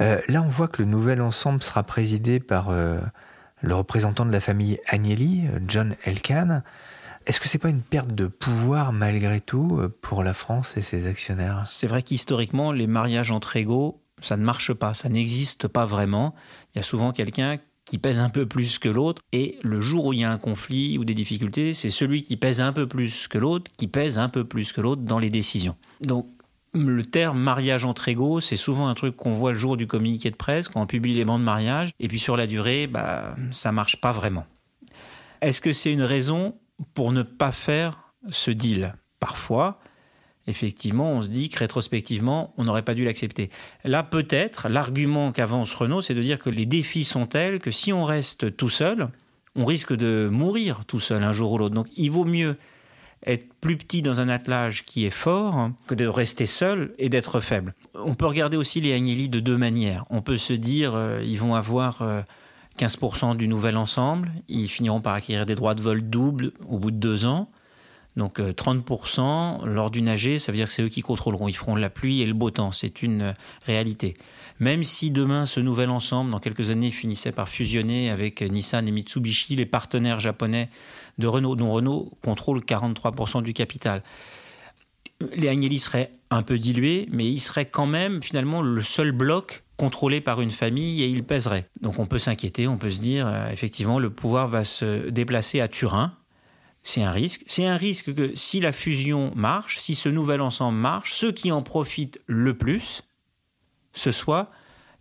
Euh, 0.00 0.20
là, 0.26 0.42
on 0.42 0.48
voit 0.48 0.68
que 0.68 0.82
le 0.82 0.88
nouvel 0.88 1.22
ensemble 1.22 1.62
sera 1.62 1.84
présidé 1.84 2.40
par 2.40 2.70
le 2.72 3.74
représentant 3.74 4.26
de 4.26 4.32
la 4.32 4.40
famille 4.40 4.78
Agnelli, 4.88 5.44
John 5.66 5.94
Elkann. 6.04 6.64
Est-ce 7.26 7.40
que 7.40 7.48
c'est 7.48 7.58
pas 7.58 7.70
une 7.70 7.82
perte 7.82 8.14
de 8.14 8.28
pouvoir 8.28 8.92
malgré 8.92 9.40
tout 9.40 9.78
euh, 9.80 9.88
pour 10.00 10.22
la 10.22 10.32
France 10.32 10.76
et 10.76 10.82
ses 10.82 11.08
actionnaires? 11.08 11.62
C'est 11.66 11.88
vrai 11.88 12.04
qu'historiquement, 12.04 12.70
les 12.70 12.86
mariages 12.86 13.32
entre 13.32 13.56
égaux, 13.56 14.00
ça 14.22 14.36
ne 14.36 14.44
marche 14.44 14.72
pas, 14.72 14.94
ça 14.94 15.08
n'existe 15.08 15.66
pas 15.66 15.86
vraiment. 15.86 16.36
Il 16.72 16.78
y 16.78 16.80
a 16.80 16.84
souvent 16.84 17.12
quelqu'un 17.12 17.58
qui 17.84 17.98
pèse 17.98 18.20
un 18.20 18.28
peu 18.28 18.46
plus 18.46 18.78
que 18.78 18.88
l'autre, 18.88 19.22
et 19.32 19.58
le 19.62 19.80
jour 19.80 20.06
où 20.06 20.12
il 20.12 20.20
y 20.20 20.24
a 20.24 20.30
un 20.30 20.38
conflit 20.38 20.98
ou 20.98 21.04
des 21.04 21.14
difficultés, 21.14 21.74
c'est 21.74 21.90
celui 21.90 22.22
qui 22.22 22.36
pèse 22.36 22.60
un 22.60 22.72
peu 22.72 22.86
plus 22.86 23.28
que 23.28 23.38
l'autre 23.38 23.70
qui 23.76 23.86
pèse 23.88 24.18
un 24.18 24.28
peu 24.28 24.44
plus 24.44 24.72
que 24.72 24.80
l'autre 24.80 25.02
dans 25.02 25.18
les 25.18 25.30
décisions. 25.30 25.76
Donc 26.00 26.28
le 26.74 27.04
terme 27.04 27.38
mariage 27.38 27.84
entre 27.84 28.08
égaux, 28.08 28.40
c'est 28.40 28.56
souvent 28.56 28.88
un 28.88 28.94
truc 28.94 29.16
qu'on 29.16 29.34
voit 29.34 29.52
le 29.52 29.58
jour 29.58 29.76
du 29.76 29.86
communiqué 29.86 30.30
de 30.30 30.36
presse, 30.36 30.68
quand 30.68 30.82
on 30.82 30.86
publie 30.86 31.14
les 31.14 31.24
bancs 31.24 31.40
de 31.40 31.44
mariage, 31.44 31.90
et 31.98 32.06
puis 32.06 32.20
sur 32.20 32.36
la 32.36 32.46
durée, 32.46 32.86
bah, 32.86 33.36
ça 33.50 33.72
marche 33.72 34.00
pas 34.00 34.12
vraiment. 34.12 34.46
Est-ce 35.40 35.60
que 35.60 35.72
c'est 35.72 35.92
une 35.92 36.02
raison 36.02 36.54
pour 36.94 37.12
ne 37.12 37.22
pas 37.22 37.52
faire 37.52 38.12
ce 38.30 38.50
deal. 38.50 38.94
Parfois, 39.20 39.80
effectivement, 40.46 41.12
on 41.12 41.22
se 41.22 41.28
dit 41.28 41.48
que 41.48 41.58
rétrospectivement, 41.58 42.54
on 42.56 42.64
n'aurait 42.64 42.82
pas 42.82 42.94
dû 42.94 43.04
l'accepter. 43.04 43.50
Là, 43.84 44.02
peut-être, 44.02 44.68
l'argument 44.68 45.32
qu'avance 45.32 45.74
Renault, 45.74 46.02
c'est 46.02 46.14
de 46.14 46.22
dire 46.22 46.38
que 46.38 46.50
les 46.50 46.66
défis 46.66 47.04
sont 47.04 47.26
tels 47.26 47.58
que 47.58 47.70
si 47.70 47.92
on 47.92 48.04
reste 48.04 48.56
tout 48.56 48.68
seul, 48.68 49.08
on 49.54 49.64
risque 49.64 49.94
de 49.94 50.28
mourir 50.30 50.84
tout 50.84 51.00
seul 51.00 51.24
un 51.24 51.32
jour 51.32 51.52
ou 51.52 51.58
l'autre. 51.58 51.74
Donc, 51.74 51.88
il 51.96 52.10
vaut 52.10 52.24
mieux 52.24 52.56
être 53.24 53.52
plus 53.60 53.76
petit 53.78 54.02
dans 54.02 54.20
un 54.20 54.28
attelage 54.28 54.84
qui 54.84 55.06
est 55.06 55.10
fort 55.10 55.70
que 55.86 55.94
de 55.94 56.06
rester 56.06 56.46
seul 56.46 56.92
et 56.98 57.08
d'être 57.08 57.40
faible. 57.40 57.74
On 57.94 58.14
peut 58.14 58.26
regarder 58.26 58.58
aussi 58.58 58.80
les 58.80 58.92
Agnelli 58.92 59.28
de 59.28 59.40
deux 59.40 59.56
manières. 59.56 60.04
On 60.10 60.20
peut 60.20 60.36
se 60.36 60.52
dire, 60.52 60.94
euh, 60.94 61.22
ils 61.24 61.38
vont 61.38 61.54
avoir... 61.54 62.02
Euh, 62.02 62.22
15% 62.78 63.36
du 63.36 63.48
nouvel 63.48 63.76
ensemble. 63.76 64.32
Ils 64.48 64.68
finiront 64.68 65.00
par 65.00 65.14
acquérir 65.14 65.46
des 65.46 65.54
droits 65.54 65.74
de 65.74 65.82
vol 65.82 66.02
doubles 66.02 66.52
au 66.68 66.78
bout 66.78 66.90
de 66.90 66.96
deux 66.96 67.26
ans. 67.26 67.48
Donc 68.16 68.40
30% 68.40 69.20
euh, 69.20 69.66
lors 69.66 69.90
du 69.90 70.06
AG, 70.08 70.38
ça 70.38 70.50
veut 70.50 70.56
dire 70.56 70.68
que 70.68 70.72
c'est 70.72 70.82
eux 70.82 70.88
qui 70.88 71.02
contrôleront. 71.02 71.48
Ils 71.48 71.56
feront 71.56 71.76
la 71.76 71.90
pluie 71.90 72.22
et 72.22 72.26
le 72.26 72.32
beau 72.32 72.50
temps. 72.50 72.72
C'est 72.72 73.02
une 73.02 73.22
euh, 73.22 73.32
réalité. 73.66 74.14
Même 74.58 74.84
si 74.84 75.10
demain, 75.10 75.44
ce 75.44 75.60
nouvel 75.60 75.90
ensemble, 75.90 76.30
dans 76.30 76.40
quelques 76.40 76.70
années, 76.70 76.90
finissait 76.90 77.32
par 77.32 77.48
fusionner 77.48 78.10
avec 78.10 78.40
Nissan 78.40 78.88
et 78.88 78.90
Mitsubishi, 78.90 79.54
les 79.54 79.66
partenaires 79.66 80.18
japonais 80.18 80.70
de 81.18 81.26
Renault, 81.26 81.56
dont 81.56 81.70
Renault 81.70 82.10
contrôle 82.22 82.60
43% 82.60 83.42
du 83.42 83.52
capital. 83.52 84.02
Les 85.34 85.48
Agnelli 85.48 85.78
seraient 85.78 86.10
un 86.30 86.42
peu 86.42 86.58
dilués, 86.58 87.08
mais 87.10 87.26
ils 87.26 87.40
seraient 87.40 87.66
quand 87.66 87.86
même 87.86 88.22
finalement 88.22 88.62
le 88.62 88.82
seul 88.82 89.12
bloc 89.12 89.64
contrôlé 89.76 90.20
par 90.20 90.40
une 90.40 90.50
famille 90.50 91.02
et 91.02 91.06
il 91.06 91.22
pèserait. 91.24 91.68
Donc 91.80 91.98
on 91.98 92.06
peut 92.06 92.18
s'inquiéter, 92.18 92.66
on 92.66 92.78
peut 92.78 92.90
se 92.90 93.00
dire, 93.00 93.26
euh, 93.26 93.50
effectivement, 93.50 93.98
le 93.98 94.10
pouvoir 94.10 94.48
va 94.48 94.64
se 94.64 95.08
déplacer 95.10 95.60
à 95.60 95.68
Turin. 95.68 96.14
C'est 96.82 97.02
un 97.02 97.10
risque. 97.10 97.42
C'est 97.46 97.66
un 97.66 97.76
risque 97.76 98.14
que 98.14 98.32
si 98.34 98.60
la 98.60 98.72
fusion 98.72 99.32
marche, 99.34 99.78
si 99.78 99.94
ce 99.94 100.08
nouvel 100.08 100.40
ensemble 100.40 100.78
marche, 100.78 101.12
ceux 101.12 101.32
qui 101.32 101.52
en 101.52 101.62
profitent 101.62 102.20
le 102.26 102.56
plus, 102.56 103.02
ce 103.92 104.12
soit 104.12 104.50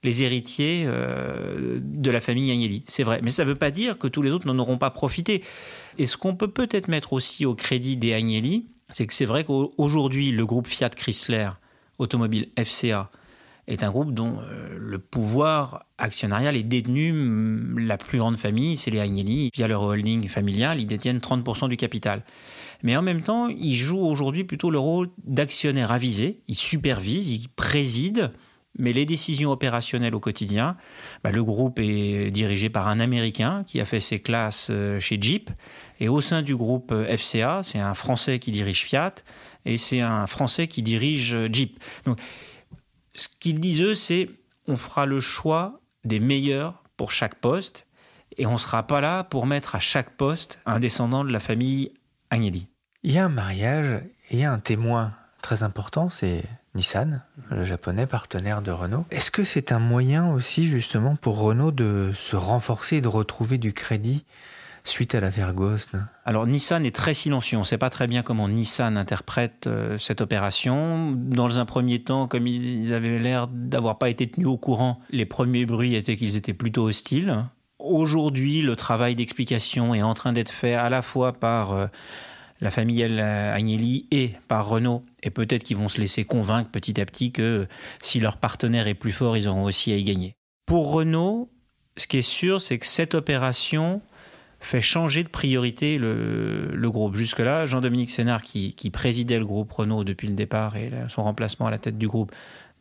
les 0.03 0.23
héritiers 0.23 0.83
euh, 0.85 1.79
de 1.81 2.11
la 2.11 2.21
famille 2.21 2.51
Agnelli. 2.51 2.83
C'est 2.87 3.03
vrai. 3.03 3.19
Mais 3.23 3.31
ça 3.31 3.43
ne 3.43 3.49
veut 3.49 3.55
pas 3.55 3.71
dire 3.71 3.97
que 3.97 4.07
tous 4.07 4.21
les 4.21 4.31
autres 4.31 4.47
n'en 4.47 4.57
auront 4.59 4.77
pas 4.77 4.91
profité. 4.91 5.43
Et 5.97 6.05
ce 6.05 6.17
qu'on 6.17 6.35
peut 6.35 6.47
peut-être 6.47 6.87
mettre 6.87 7.13
aussi 7.13 7.45
au 7.45 7.55
crédit 7.55 7.97
des 7.97 8.13
Agnelli, 8.13 8.67
c'est 8.89 9.07
que 9.07 9.13
c'est 9.13 9.25
vrai 9.25 9.43
qu'aujourd'hui, 9.43 10.31
le 10.31 10.45
groupe 10.45 10.67
Fiat 10.67 10.89
Chrysler 10.89 11.49
Automobile 11.97 12.47
FCA 12.57 13.09
est 13.67 13.83
un 13.83 13.89
groupe 13.89 14.13
dont 14.13 14.37
euh, 14.39 14.77
le 14.77 14.99
pouvoir 14.99 15.85
actionnarial 15.97 16.55
est 16.55 16.63
détenu, 16.63 17.13
la 17.79 17.97
plus 17.97 18.19
grande 18.19 18.37
famille, 18.37 18.77
c'est 18.77 18.91
les 18.91 18.99
Agnelli. 18.99 19.49
Via 19.55 19.67
leur 19.67 19.81
holding 19.81 20.27
familial, 20.27 20.79
ils 20.79 20.87
détiennent 20.87 21.17
30% 21.17 21.69
du 21.69 21.77
capital. 21.77 22.23
Mais 22.83 22.95
en 22.95 23.01
même 23.01 23.21
temps, 23.21 23.47
ils 23.47 23.75
jouent 23.75 24.05
aujourd'hui 24.05 24.43
plutôt 24.43 24.69
le 24.69 24.77
rôle 24.77 25.09
d'actionnaire 25.23 25.91
avisé. 25.91 26.41
Ils 26.47 26.55
supervisent, 26.55 27.31
ils 27.31 27.49
président, 27.49 28.29
mais 28.77 28.93
les 28.93 29.05
décisions 29.05 29.51
opérationnelles 29.51 30.15
au 30.15 30.19
quotidien, 30.19 30.75
bah, 31.23 31.31
le 31.31 31.43
groupe 31.43 31.79
est 31.79 32.29
dirigé 32.31 32.69
par 32.69 32.87
un 32.87 32.99
Américain 32.99 33.63
qui 33.65 33.79
a 33.79 33.85
fait 33.85 34.01
ses 34.01 34.19
classes 34.19 34.67
euh, 34.69 34.99
chez 34.99 35.17
Jeep. 35.19 35.49
Et 35.99 36.09
au 36.09 36.21
sein 36.21 36.41
du 36.41 36.55
groupe 36.55 36.91
euh, 36.91 37.17
FCA, 37.17 37.61
c'est 37.63 37.79
un 37.79 37.93
Français 37.93 38.39
qui 38.39 38.51
dirige 38.51 38.83
Fiat 38.83 39.15
et 39.65 39.77
c'est 39.77 40.01
un 40.01 40.27
Français 40.27 40.67
qui 40.67 40.83
dirige 40.83 41.35
Jeep. 41.51 41.79
Donc, 42.05 42.19
ce 43.13 43.27
qu'ils 43.29 43.59
disent, 43.59 43.81
eux, 43.81 43.95
c'est 43.95 44.29
on 44.67 44.77
fera 44.77 45.05
le 45.05 45.19
choix 45.19 45.79
des 46.03 46.19
meilleurs 46.19 46.83
pour 46.97 47.11
chaque 47.11 47.35
poste 47.35 47.85
et 48.37 48.45
on 48.45 48.53
ne 48.53 48.57
sera 48.57 48.83
pas 48.83 49.01
là 49.01 49.23
pour 49.23 49.45
mettre 49.45 49.75
à 49.75 49.79
chaque 49.79 50.11
poste 50.11 50.59
un 50.65 50.79
descendant 50.79 51.23
de 51.23 51.31
la 51.31 51.39
famille 51.39 51.91
Agnelli. 52.29 52.67
Il 53.03 53.11
y 53.11 53.17
a 53.17 53.25
un 53.25 53.29
mariage 53.29 54.01
et 54.29 54.35
il 54.35 54.39
y 54.39 54.43
a 54.43 54.51
un 54.51 54.59
témoin 54.59 55.13
très 55.41 55.63
important, 55.63 56.09
c'est 56.09 56.43
Nissan, 56.73 57.21
le 57.51 57.63
japonais 57.63 58.07
partenaire 58.07 58.61
de 58.61 58.71
Renault. 58.71 59.05
Est-ce 59.11 59.31
que 59.31 59.43
c'est 59.43 59.71
un 59.71 59.79
moyen 59.79 60.31
aussi 60.31 60.67
justement 60.67 61.15
pour 61.15 61.39
Renault 61.39 61.71
de 61.71 62.11
se 62.15 62.35
renforcer 62.35 62.97
et 62.97 63.01
de 63.01 63.07
retrouver 63.07 63.57
du 63.57 63.71
crédit 63.71 64.25
suite 64.85 65.15
à 65.15 65.19
l'affaire 65.19 65.53
Ghost 65.53 65.89
Alors 66.23 66.47
Nissan 66.47 66.85
est 66.85 66.95
très 66.95 67.13
silencieux. 67.13 67.57
On 67.57 67.61
ne 67.61 67.65
sait 67.65 67.77
pas 67.77 67.89
très 67.89 68.07
bien 68.07 68.21
comment 68.23 68.47
Nissan 68.47 68.97
interprète 68.97 69.67
euh, 69.67 69.97
cette 69.97 70.21
opération. 70.21 71.11
Dans 71.11 71.59
un 71.59 71.65
premier 71.65 71.99
temps, 72.03 72.27
comme 72.27 72.47
ils 72.47 72.93
avaient 72.93 73.19
l'air 73.19 73.47
d'avoir 73.47 73.97
pas 73.97 74.09
été 74.09 74.29
tenus 74.29 74.47
au 74.47 74.57
courant, 74.57 74.99
les 75.09 75.25
premiers 75.25 75.65
bruits 75.65 75.95
étaient 75.95 76.17
qu'ils 76.17 76.35
étaient 76.35 76.53
plutôt 76.53 76.83
hostiles. 76.83 77.45
Aujourd'hui, 77.79 78.61
le 78.61 78.75
travail 78.75 79.15
d'explication 79.15 79.93
est 79.93 80.01
en 80.01 80.13
train 80.13 80.33
d'être 80.33 80.51
fait 80.51 80.75
à 80.75 80.89
la 80.89 81.01
fois 81.01 81.33
par 81.33 81.73
euh, 81.73 81.87
la 82.61 82.71
famille 82.71 83.03
Agnelli 83.03 84.07
et 84.11 84.33
par 84.47 84.67
Renault. 84.67 85.03
Et 85.23 85.29
peut-être 85.29 85.63
qu'ils 85.63 85.77
vont 85.77 85.89
se 85.89 85.99
laisser 85.99 86.25
convaincre 86.25 86.69
petit 86.69 86.99
à 87.01 87.05
petit 87.05 87.31
que 87.31 87.67
si 88.01 88.19
leur 88.19 88.37
partenaire 88.37 88.87
est 88.87 88.93
plus 88.93 89.11
fort, 89.11 89.35
ils 89.35 89.47
auront 89.47 89.65
aussi 89.65 89.91
à 89.91 89.97
y 89.97 90.03
gagner. 90.03 90.35
Pour 90.65 90.91
Renault, 90.91 91.49
ce 91.97 92.07
qui 92.07 92.17
est 92.17 92.21
sûr, 92.21 92.61
c'est 92.61 92.77
que 92.77 92.85
cette 92.85 93.13
opération 93.13 94.01
fait 94.65 94.81
changer 94.81 95.23
de 95.23 95.29
priorité 95.29 95.97
le, 95.97 96.89
groupe. 96.89 97.15
Jusque-là, 97.15 97.65
Jean-Dominique 97.65 98.09
Sénard, 98.09 98.43
qui, 98.43 98.89
présidait 98.91 99.39
le 99.39 99.45
groupe 99.45 99.71
Renault 99.71 100.03
depuis 100.03 100.27
le 100.27 100.33
départ 100.33 100.75
et 100.75 100.91
son 101.07 101.23
remplacement 101.23 101.67
à 101.67 101.71
la 101.71 101.77
tête 101.77 101.97
du 101.97 102.07
groupe 102.07 102.31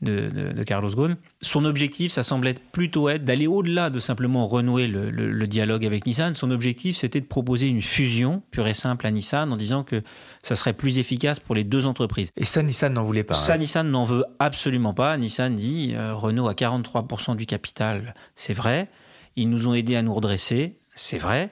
de, 0.03 0.63
Carlos 0.65 0.91
Ghosn, 0.91 1.17
son 1.41 1.65
objectif, 1.65 2.13
ça 2.13 2.23
semblait 2.23 2.55
plutôt 2.73 3.09
être 3.09 3.25
d'aller 3.25 3.47
au-delà 3.47 3.91
de 3.91 4.01
simplement 4.01 4.47
renouer 4.47 4.87
le, 4.87 5.47
dialogue 5.47 5.85
avec 5.87 6.07
Nissan. 6.07 6.35
Son 6.35 6.51
objectif, 6.51 6.97
c'était 6.97 7.21
de 7.21 7.27
proposer 7.27 7.69
une 7.69 7.83
fusion 7.83 8.43
pure 8.51 8.67
et 8.67 8.75
simple 8.75 9.07
à 9.07 9.11
Nissan 9.11 9.53
en 9.53 9.57
disant 9.57 9.85
que 9.85 10.03
ça 10.43 10.57
serait 10.57 10.73
plus 10.73 10.99
efficace 10.99 11.41
pour 11.41 11.55
les 11.55 11.65
deux 11.65 11.87
entreprises. 11.87 12.31
Et 12.37 12.45
ça, 12.45 12.63
Nissan 12.63 12.93
n'en 12.93 13.03
voulait 13.03 13.25
pas. 13.25 13.35
Ça, 13.35 13.55
hein. 13.55 13.59
Nissan 13.59 13.91
n'en 13.91 14.05
veut 14.05 14.25
absolument 14.39 14.95
pas. 14.95 15.17
Nissan 15.17 15.55
dit 15.55 15.93
euh, 15.95 16.15
Renault 16.15 16.49
a 16.49 16.55
43% 16.55 17.37
du 17.37 17.47
capital, 17.47 18.15
c'est 18.37 18.55
vrai. 18.55 18.89
Ils 19.37 19.51
nous 19.51 19.69
ont 19.69 19.75
aidés 19.75 19.97
à 19.97 20.03
nous 20.03 20.15
redresser, 20.15 20.77
c'est 20.95 21.19
vrai. 21.19 21.51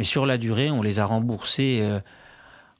Mais 0.00 0.06
sur 0.06 0.24
la 0.24 0.38
durée, 0.38 0.70
on 0.70 0.80
les 0.80 0.98
a 0.98 1.04
remboursés 1.04 1.80
euh, 1.82 2.00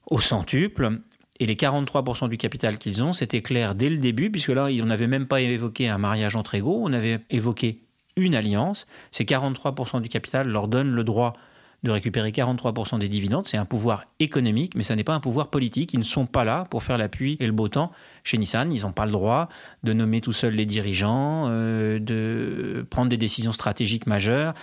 au 0.07 0.19
centuple. 0.19 1.01
Et 1.39 1.45
les 1.45 1.53
43% 1.53 2.27
du 2.29 2.37
capital 2.37 2.79
qu'ils 2.79 3.03
ont, 3.03 3.13
c'était 3.13 3.43
clair 3.43 3.75
dès 3.75 3.89
le 3.89 3.99
début, 3.99 4.31
puisque 4.31 4.49
là, 4.49 4.69
on 4.81 4.85
n'avait 4.87 5.05
même 5.05 5.27
pas 5.27 5.39
évoqué 5.39 5.87
un 5.87 5.99
mariage 5.99 6.35
entre 6.35 6.55
égaux, 6.55 6.79
on 6.81 6.91
avait 6.91 7.19
évoqué 7.29 7.83
une 8.15 8.33
alliance. 8.33 8.87
Ces 9.11 9.23
43% 9.23 10.01
du 10.01 10.09
capital 10.09 10.47
leur 10.47 10.67
donnent 10.67 10.95
le 10.95 11.03
droit 11.03 11.33
de 11.83 11.91
récupérer 11.91 12.31
43% 12.31 12.97
des 12.97 13.07
dividendes. 13.07 13.45
C'est 13.45 13.57
un 13.57 13.65
pouvoir 13.65 14.05
économique, 14.19 14.73
mais 14.73 14.81
ça 14.81 14.95
n'est 14.95 15.03
pas 15.03 15.13
un 15.13 15.19
pouvoir 15.19 15.51
politique. 15.51 15.93
Ils 15.93 15.99
ne 15.99 16.03
sont 16.03 16.25
pas 16.25 16.43
là 16.43 16.65
pour 16.71 16.81
faire 16.81 16.97
l'appui 16.97 17.37
et 17.39 17.45
le 17.45 17.53
beau 17.53 17.67
temps 17.67 17.91
chez 18.23 18.39
Nissan. 18.39 18.71
Ils 18.71 18.81
n'ont 18.81 18.93
pas 18.93 19.05
le 19.05 19.11
droit 19.11 19.47
de 19.83 19.93
nommer 19.93 20.21
tout 20.21 20.33
seuls 20.33 20.55
les 20.55 20.65
dirigeants, 20.65 21.45
euh, 21.49 21.99
de 21.99 22.83
prendre 22.89 23.09
des 23.09 23.17
décisions 23.17 23.53
stratégiques 23.53 24.07
majeures. 24.07 24.55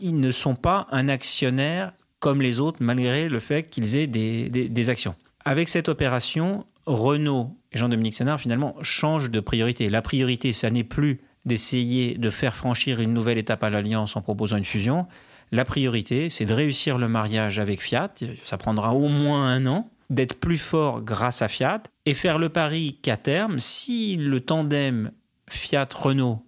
Ils 0.00 0.18
ne 0.18 0.30
sont 0.30 0.54
pas 0.54 0.86
un 0.90 1.08
actionnaire 1.08 1.92
comme 2.20 2.42
les 2.42 2.60
autres, 2.60 2.78
malgré 2.80 3.28
le 3.28 3.40
fait 3.40 3.64
qu'ils 3.64 3.96
aient 3.96 4.06
des, 4.06 4.90
actions. 4.90 5.14
Avec 5.44 5.68
cette 5.68 5.88
opération, 5.88 6.66
Renault 6.86 7.56
et 7.72 7.78
Jean-Dominique 7.78 8.14
Sénard, 8.14 8.40
finalement, 8.40 8.74
changent 8.82 9.30
de 9.30 9.40
priorité. 9.40 9.88
La 9.88 10.02
priorité, 10.02 10.52
ça 10.52 10.70
n'est 10.70 10.84
plus 10.84 11.20
d'essayer 11.44 12.18
de 12.18 12.30
faire 12.30 12.54
franchir 12.54 13.00
une 13.00 13.14
nouvelle 13.14 13.38
étape 13.38 13.62
à 13.62 13.70
l'Alliance 13.70 14.16
en 14.16 14.20
proposant 14.20 14.56
une 14.56 14.64
fusion. 14.64 15.06
La 15.52 15.64
priorité, 15.64 16.28
c'est 16.28 16.44
de 16.44 16.52
réussir 16.52 16.98
le 16.98 17.08
mariage 17.08 17.58
avec 17.58 17.80
Fiat. 17.80 18.12
Ça 18.44 18.58
prendra 18.58 18.94
au 18.94 19.08
moins 19.08 19.46
un 19.46 19.66
an 19.66 19.90
d'être 20.10 20.34
plus 20.34 20.58
fort 20.58 21.02
grâce 21.02 21.42
à 21.42 21.48
Fiat 21.48 21.82
et 22.04 22.14
faire 22.14 22.38
le 22.38 22.48
pari 22.48 22.98
qu'à 23.02 23.16
terme, 23.16 23.60
si 23.60 24.16
le 24.16 24.40
tandem 24.40 25.12
Fiat-Renault 25.48 26.44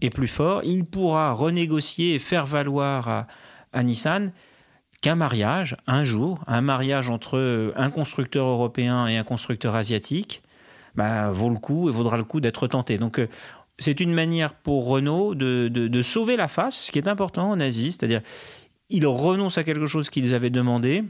est 0.00 0.10
plus 0.10 0.28
fort, 0.28 0.62
il 0.64 0.84
pourra 0.84 1.32
renégocier 1.32 2.14
et 2.14 2.18
faire 2.18 2.46
valoir 2.46 3.26
à, 3.72 3.82
Nissan 3.82 4.32
qu'un 5.02 5.16
mariage, 5.16 5.76
un 5.86 6.04
jour, 6.04 6.42
un 6.46 6.60
mariage 6.60 7.10
entre 7.10 7.72
un 7.76 7.90
constructeur 7.90 8.46
européen 8.46 9.06
et 9.06 9.16
un 9.16 9.24
constructeur 9.24 9.74
asiatique, 9.74 10.42
bah, 10.94 11.30
vaut 11.32 11.50
le 11.50 11.58
coup 11.58 11.88
et 11.88 11.92
vaudra 11.92 12.16
le 12.16 12.24
coup 12.24 12.40
d'être 12.40 12.66
tenté. 12.68 12.98
Donc, 12.98 13.18
euh, 13.18 13.28
c'est 13.78 14.00
une 14.00 14.14
manière 14.14 14.54
pour 14.54 14.86
Renault 14.86 15.34
de, 15.34 16.02
sauver 16.02 16.36
la 16.36 16.48
face, 16.48 16.78
ce 16.78 16.92
qui 16.92 16.98
est 16.98 17.08
important 17.08 17.50
en 17.50 17.60
Asie, 17.60 17.92
c'est-à-dire 17.92 18.22
ils 18.90 19.06
renoncent 19.06 19.58
à 19.58 19.64
quelque 19.64 19.86
chose 19.86 20.10
qu'ils 20.10 20.34
avaient 20.34 20.50
demandé, 20.50 21.02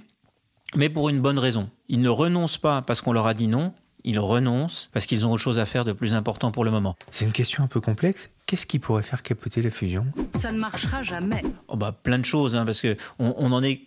mais 0.75 0.88
pour 0.88 1.09
une 1.09 1.20
bonne 1.20 1.38
raison. 1.38 1.68
Ils 1.88 2.01
ne 2.01 2.09
renoncent 2.09 2.59
pas 2.59 2.83
parce 2.83 3.01
qu'on 3.01 3.12
leur 3.12 3.27
a 3.27 3.35
dit 3.35 3.49
non, 3.49 3.75
ils 4.04 4.18
renoncent 4.18 4.90
parce 4.92 5.06
qu'ils 5.06 5.26
ont 5.26 5.32
autre 5.32 5.42
chose 5.42 5.58
à 5.58 5.66
faire 5.66 5.84
de 5.84 5.92
plus 5.92 6.14
important 6.14 6.52
pour 6.52 6.64
le 6.64 6.70
moment. 6.70 6.94
C'est 7.10 7.24
une 7.24 7.32
question 7.32 7.64
un 7.64 7.66
peu 7.66 7.80
complexe. 7.80 8.30
Qu'est-ce 8.46 8.66
qui 8.66 8.78
pourrait 8.78 9.02
faire 9.02 9.22
capoter 9.22 9.62
la 9.62 9.70
fusion? 9.70 10.06
Ça 10.38 10.52
ne 10.52 10.60
marchera 10.60 11.02
jamais. 11.02 11.42
Oh 11.68 11.76
bah, 11.76 11.98
plein 12.02 12.18
de 12.18 12.24
choses, 12.24 12.54
hein, 12.54 12.64
parce 12.64 12.82
qu'on 12.82 12.96
on 13.18 13.52
en 13.52 13.62
est 13.62 13.80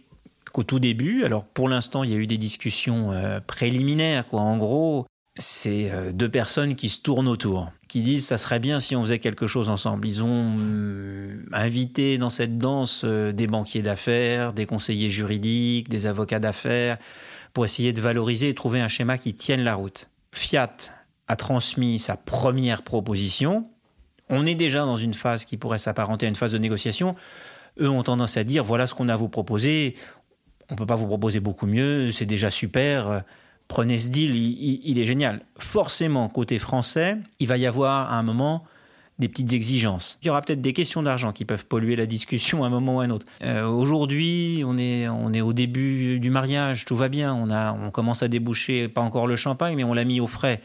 qu'au 0.52 0.64
tout 0.64 0.80
début. 0.80 1.24
Alors 1.24 1.46
pour 1.46 1.70
l'instant, 1.70 2.04
il 2.04 2.10
y 2.10 2.14
a 2.14 2.18
eu 2.18 2.28
des 2.28 2.38
discussions 2.40 3.12
euh, 3.12 3.40
préliminaires. 3.46 4.28
Quoi. 4.28 4.42
En 4.42 4.58
gros, 4.58 5.06
c'est 5.36 5.92
euh, 5.92 6.12
deux 6.12 6.30
personnes 6.30 6.76
qui 6.76 6.90
se 6.90 7.00
tournent 7.00 7.28
autour, 7.28 7.72
qui 7.88 8.02
disent 8.02 8.26
ça 8.26 8.40
serait 8.40 8.60
bien 8.60 8.80
si 8.80 8.96
on 8.96 9.04
faisait 9.04 9.20
quelque 9.20 9.46
chose 9.46 9.70
ensemble. 9.70 10.08
Ils 10.08 10.24
ont 10.24 10.56
hum, 10.56 11.46
invité 11.54 12.18
dans 12.18 12.32
cette 12.32 12.58
danse 12.58 13.04
euh, 13.04 13.32
des 13.32 13.46
banquiers 13.46 13.84
d'affaires, 13.84 14.54
des 14.54 14.66
conseillers 14.66 15.12
juridiques, 15.12 15.90
des 15.90 16.08
avocats 16.08 16.40
d'affaires 16.40 16.98
pour 17.58 17.66
essayer 17.66 17.92
de 17.92 18.02
valoriser 18.02 18.50
et 18.50 18.54
trouver 18.54 18.82
un 18.82 18.88
schéma 18.88 19.18
qui 19.18 19.34
tienne 19.34 19.64
la 19.64 19.74
route. 19.74 20.10
Fiat 20.32 20.78
a 21.28 21.36
transmis 21.36 21.98
sa 21.98 22.16
première 22.16 22.84
proposition. 22.84 23.68
On 24.30 24.46
est 24.46 24.54
déjà 24.54 24.82
dans 24.82 24.96
une 24.96 25.16
phase 25.16 25.44
qui 25.44 25.58
pourrait 25.58 25.80
s'apparenter 25.80 26.28
à 26.28 26.30
une 26.30 26.36
phase 26.36 26.52
de 26.52 26.60
négociation. 26.60 27.16
Eux 27.80 27.90
ont 27.90 28.04
tendance 28.04 28.38
à 28.38 28.44
dire 28.44 28.64
voilà 28.64 28.86
ce 28.86 28.94
qu'on 28.94 29.10
a 29.10 29.14
à 29.14 29.18
vous 29.18 29.28
proposer. 29.28 29.96
On 30.70 30.76
ne 30.76 30.78
peut 30.78 30.86
pas 30.86 30.96
vous 30.96 31.08
proposer 31.08 31.40
beaucoup 31.40 31.66
mieux, 31.66 32.12
c'est 32.12 32.28
déjà 32.28 32.52
super. 32.52 33.24
Prenez 33.68 34.02
ce 34.02 34.12
deal, 34.12 34.36
il, 34.36 35.00
est 35.00 35.06
génial. 35.08 35.42
Forcément, 35.58 36.30
côté 36.30 36.60
français, 36.60 37.18
il 37.40 37.48
va 37.48 37.58
y 37.58 37.66
avoir 37.66 38.14
à 38.14 38.20
un 38.20 38.24
moment 38.24 38.66
des 39.20 39.28
petites 39.28 39.54
exigences. 39.54 40.20
Il 40.22 40.28
y 40.28 40.30
aura 40.30 40.42
peut-être 40.42 40.62
des 40.62 40.74
questions 40.74 41.02
d'argent 41.02 41.32
qui 41.32 41.44
peuvent 41.44 41.66
polluer 41.66 41.96
la 41.96 42.06
discussion 42.06 42.64
à 42.64 42.68
un 42.68 42.70
moment 42.70 42.98
ou 42.98 43.00
à 43.00 43.06
un 43.06 43.10
autre. 43.10 43.26
Euh, 43.42 43.68
aujourd'hui, 43.68 44.64
on 44.66 44.78
est, 44.78 45.08
on 45.10 45.34
est 45.34 45.42
au 45.42 45.54
début 45.54 46.20
du 46.20 46.30
mariage, 46.30 46.86
tout 46.86 46.96
va 46.96 47.10
bien, 47.10 47.34
on, 47.34 47.50
a, 47.50 47.74
on 47.74 47.90
commence 47.90 48.22
à 48.22 48.28
déboucher, 48.28 48.88
pas 48.88 49.02
encore 49.02 49.28
le 49.28 49.36
champagne, 49.36 49.76
mais 49.76 49.84
on 49.84 49.94
l'a 49.94 50.06
mis 50.06 50.20
au 50.20 50.28
frais. 50.28 50.62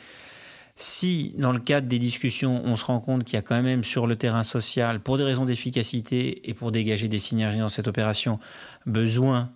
Si, 0.74 1.34
dans 1.38 1.52
le 1.52 1.60
cadre 1.60 1.86
des 1.86 1.98
discussions, 1.98 2.62
on 2.64 2.76
se 2.76 2.84
rend 2.84 2.98
compte 3.00 3.24
qu'il 3.24 3.34
y 3.34 3.38
a 3.38 3.42
quand 3.42 3.60
même 3.62 3.84
sur 3.84 4.06
le 4.06 4.16
terrain 4.16 4.42
social, 4.42 5.00
pour 5.00 5.18
des 5.18 5.24
raisons 5.24 5.44
d'efficacité 5.44 6.48
et 6.48 6.54
pour 6.54 6.72
dégager 6.72 7.08
des 7.08 7.18
synergies 7.18 7.58
dans 7.58 7.68
cette 7.68 7.88
opération, 7.88 8.38
besoin 8.86 9.50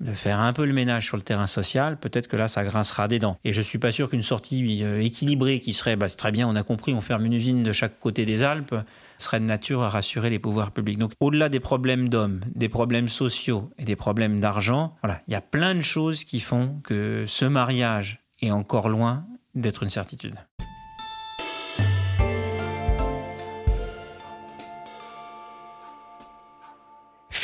de 0.00 0.12
faire 0.12 0.38
un 0.40 0.52
peu 0.52 0.64
le 0.64 0.72
ménage 0.72 1.06
sur 1.06 1.16
le 1.16 1.22
terrain 1.22 1.46
social, 1.46 1.98
peut-être 1.98 2.28
que 2.28 2.36
là, 2.36 2.48
ça 2.48 2.64
grincera 2.64 3.08
des 3.08 3.18
dents. 3.18 3.36
Et 3.44 3.52
je 3.52 3.62
suis 3.62 3.78
pas 3.78 3.92
sûr 3.92 4.08
qu'une 4.08 4.22
sortie 4.22 4.82
euh, 4.84 5.00
équilibrée 5.00 5.60
qui 5.60 5.72
serait, 5.72 5.96
bah, 5.96 6.08
très 6.08 6.30
bien, 6.30 6.48
on 6.48 6.56
a 6.56 6.62
compris, 6.62 6.94
on 6.94 7.00
ferme 7.00 7.24
une 7.24 7.32
usine 7.32 7.62
de 7.62 7.72
chaque 7.72 7.98
côté 7.98 8.24
des 8.24 8.42
Alpes, 8.42 8.74
serait 9.18 9.40
de 9.40 9.44
nature 9.44 9.82
à 9.82 9.88
rassurer 9.88 10.30
les 10.30 10.38
pouvoirs 10.38 10.70
publics. 10.70 10.98
Donc, 10.98 11.12
au-delà 11.20 11.48
des 11.48 11.60
problèmes 11.60 12.08
d'hommes, 12.08 12.40
des 12.54 12.68
problèmes 12.68 13.08
sociaux 13.08 13.70
et 13.78 13.84
des 13.84 13.96
problèmes 13.96 14.40
d'argent, 14.40 14.94
voilà, 15.02 15.20
il 15.26 15.32
y 15.32 15.36
a 15.36 15.40
plein 15.40 15.74
de 15.74 15.80
choses 15.80 16.24
qui 16.24 16.40
font 16.40 16.80
que 16.84 17.24
ce 17.26 17.44
mariage 17.44 18.20
est 18.40 18.52
encore 18.52 18.88
loin 18.88 19.26
d'être 19.54 19.82
une 19.82 19.90
certitude. 19.90 20.36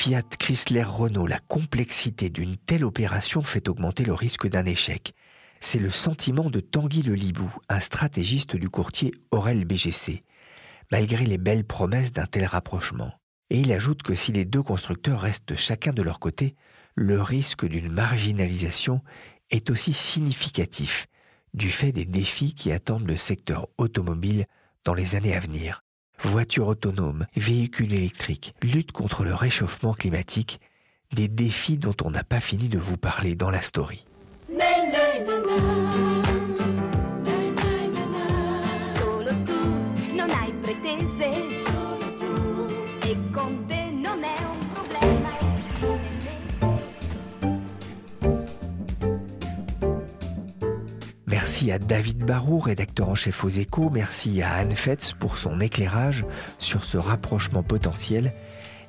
Fiat, 0.05 0.37
Chrysler, 0.39 0.83
Renault, 0.83 1.27
la 1.27 1.39
complexité 1.39 2.29
d'une 2.29 2.59
telle 2.59 2.85
opération 2.85 3.41
fait 3.41 3.71
augmenter 3.71 4.05
le 4.05 4.13
risque 4.13 4.47
d'un 4.47 4.67
échec. 4.67 5.15
C'est 5.61 5.79
le 5.79 5.91
sentiment 5.91 6.51
de 6.51 6.61
Tanguy 6.61 7.01
Le 7.01 7.15
Libou, 7.15 7.51
un 7.71 7.81
stratégiste 7.81 8.55
du 8.55 8.69
courtier 8.69 9.15
Aurel 9.31 9.65
BGC, 9.65 10.23
malgré 10.93 11.25
les 11.25 11.39
belles 11.39 11.65
promesses 11.65 12.13
d'un 12.13 12.27
tel 12.27 12.45
rapprochement. 12.45 13.15
Et 13.49 13.61
il 13.61 13.73
ajoute 13.73 14.03
que 14.03 14.15
si 14.15 14.31
les 14.31 14.45
deux 14.45 14.63
constructeurs 14.63 15.23
restent 15.23 15.57
chacun 15.57 15.95
de 15.95 16.03
leur 16.03 16.21
côté, 16.21 16.55
le 16.95 17.23
risque 17.23 17.65
d'une 17.65 17.91
marginalisation 17.91 19.01
est 19.49 19.71
aussi 19.71 19.95
significatif 19.95 21.07
du 21.55 21.71
fait 21.71 21.93
des 21.93 22.05
défis 22.05 22.53
qui 22.53 22.73
attendent 22.73 23.09
le 23.09 23.17
secteur 23.17 23.69
automobile 23.79 24.45
dans 24.85 24.93
les 24.93 25.15
années 25.15 25.35
à 25.35 25.41
venir 25.41 25.84
voitures 26.27 26.69
autonomes, 26.69 27.27
véhicules 27.37 27.93
électriques, 27.93 28.55
lutte 28.63 28.93
contre 28.93 29.25
le 29.25 29.35
réchauffement 29.35 29.95
climatique, 29.95 30.61
des 31.13 31.29
défis 31.29 31.79
dont 31.79 31.97
on 32.03 32.11
n'a 32.11 32.25
pas 32.25 32.41
fini 32.41 32.69
de 32.69 32.79
vous 32.79 32.97
parler 32.97 33.37
dans 33.37 33.51
la 33.51 33.63
story. 33.63 34.05
Merci 51.65 51.73
à 51.73 51.79
David 51.79 52.19
Barou, 52.19 52.59
rédacteur 52.59 53.09
en 53.09 53.15
chef 53.15 53.43
aux 53.43 53.49
échos. 53.49 53.89
Merci 53.89 54.43
à 54.43 54.53
Anne 54.53 54.73
Fetz 54.73 55.15
pour 55.19 55.39
son 55.39 55.61
éclairage 55.61 56.27
sur 56.59 56.85
ce 56.85 56.99
rapprochement 56.99 57.63
potentiel. 57.63 58.35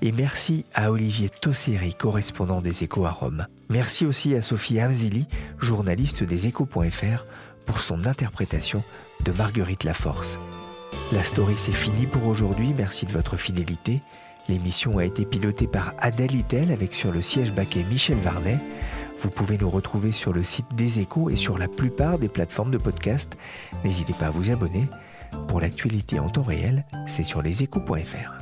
Et 0.02 0.12
merci 0.12 0.66
à 0.74 0.92
Olivier 0.92 1.30
Tosseri, 1.30 1.94
correspondant 1.94 2.60
des 2.60 2.84
Échos 2.84 3.06
à 3.06 3.12
Rome. 3.12 3.48
Merci 3.70 4.06
aussi 4.06 4.36
à 4.36 4.42
Sophie 4.42 4.82
Hamzili, 4.84 5.26
journaliste 5.58 6.24
des 6.24 6.48
Échos.fr, 6.48 7.26
pour 7.66 7.80
son 7.80 8.06
interprétation 8.06 8.84
de 9.24 9.32
Marguerite 9.32 9.86
Laforce. 9.86 10.38
La 11.14 11.24
story 11.24 11.56
c'est 11.56 11.72
fini 11.72 12.08
pour 12.08 12.26
aujourd'hui, 12.26 12.74
merci 12.78 13.06
de 13.06 13.14
votre 13.14 13.38
fidélité. 13.38 14.02
L'émission 14.50 14.98
a 14.98 15.06
été 15.06 15.24
pilotée 15.24 15.68
par 15.68 15.94
Adèle 16.00 16.36
Itel 16.36 16.72
avec 16.72 16.94
sur 16.94 17.14
le 17.14 17.22
siège 17.22 17.54
baquet 17.54 17.86
Michel 17.90 18.18
Varnet. 18.18 18.60
Vous 19.26 19.32
pouvez 19.32 19.58
nous 19.58 19.72
retrouver 19.72 20.12
sur 20.12 20.34
le 20.34 20.44
site 20.44 20.68
des 20.76 21.00
échos 21.00 21.32
et 21.32 21.36
sur 21.36 21.58
la 21.58 21.68
plupart 21.68 22.20
des 22.20 22.30
plateformes 22.30 22.70
de 22.70 22.78
podcast. 22.78 23.36
N'hésitez 23.84 24.14
pas 24.14 24.28
à 24.28 24.30
vous 24.30 24.52
abonner. 24.52 24.88
Pour 25.48 25.60
l'actualité 25.60 26.20
en 26.20 26.30
temps 26.30 26.44
réel, 26.44 26.86
c'est 27.08 27.24
sur 27.24 27.42
leséchos.fr. 27.42 28.34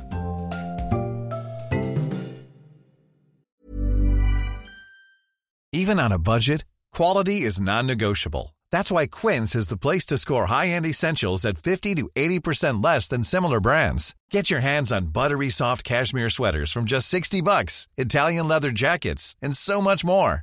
Even 5.72 5.98
on 5.98 6.12
a 6.12 6.18
budget, 6.18 6.66
quality 6.92 7.40
is 7.40 7.62
non-negotiable. 7.62 8.54
That's 8.70 8.92
why 8.92 9.06
Quince 9.06 9.54
is 9.54 9.68
the 9.68 9.78
place 9.78 10.04
to 10.06 10.18
score 10.18 10.46
high-end 10.46 10.84
essentials 10.84 11.46
at 11.46 11.56
50 11.56 11.94
to 11.94 12.10
80% 12.14 12.84
less 12.84 13.08
than 13.08 13.24
similar 13.24 13.58
brands. 13.58 14.14
Get 14.30 14.50
your 14.50 14.60
hands 14.60 14.92
on 14.92 15.06
buttery 15.06 15.48
soft 15.48 15.82
cashmere 15.82 16.28
sweaters 16.28 16.70
from 16.70 16.84
just 16.84 17.08
60 17.08 17.40
bucks, 17.40 17.88
Italian 17.96 18.46
leather 18.46 18.70
jackets, 18.70 19.34
and 19.40 19.56
so 19.56 19.80
much 19.80 20.04
more. 20.04 20.42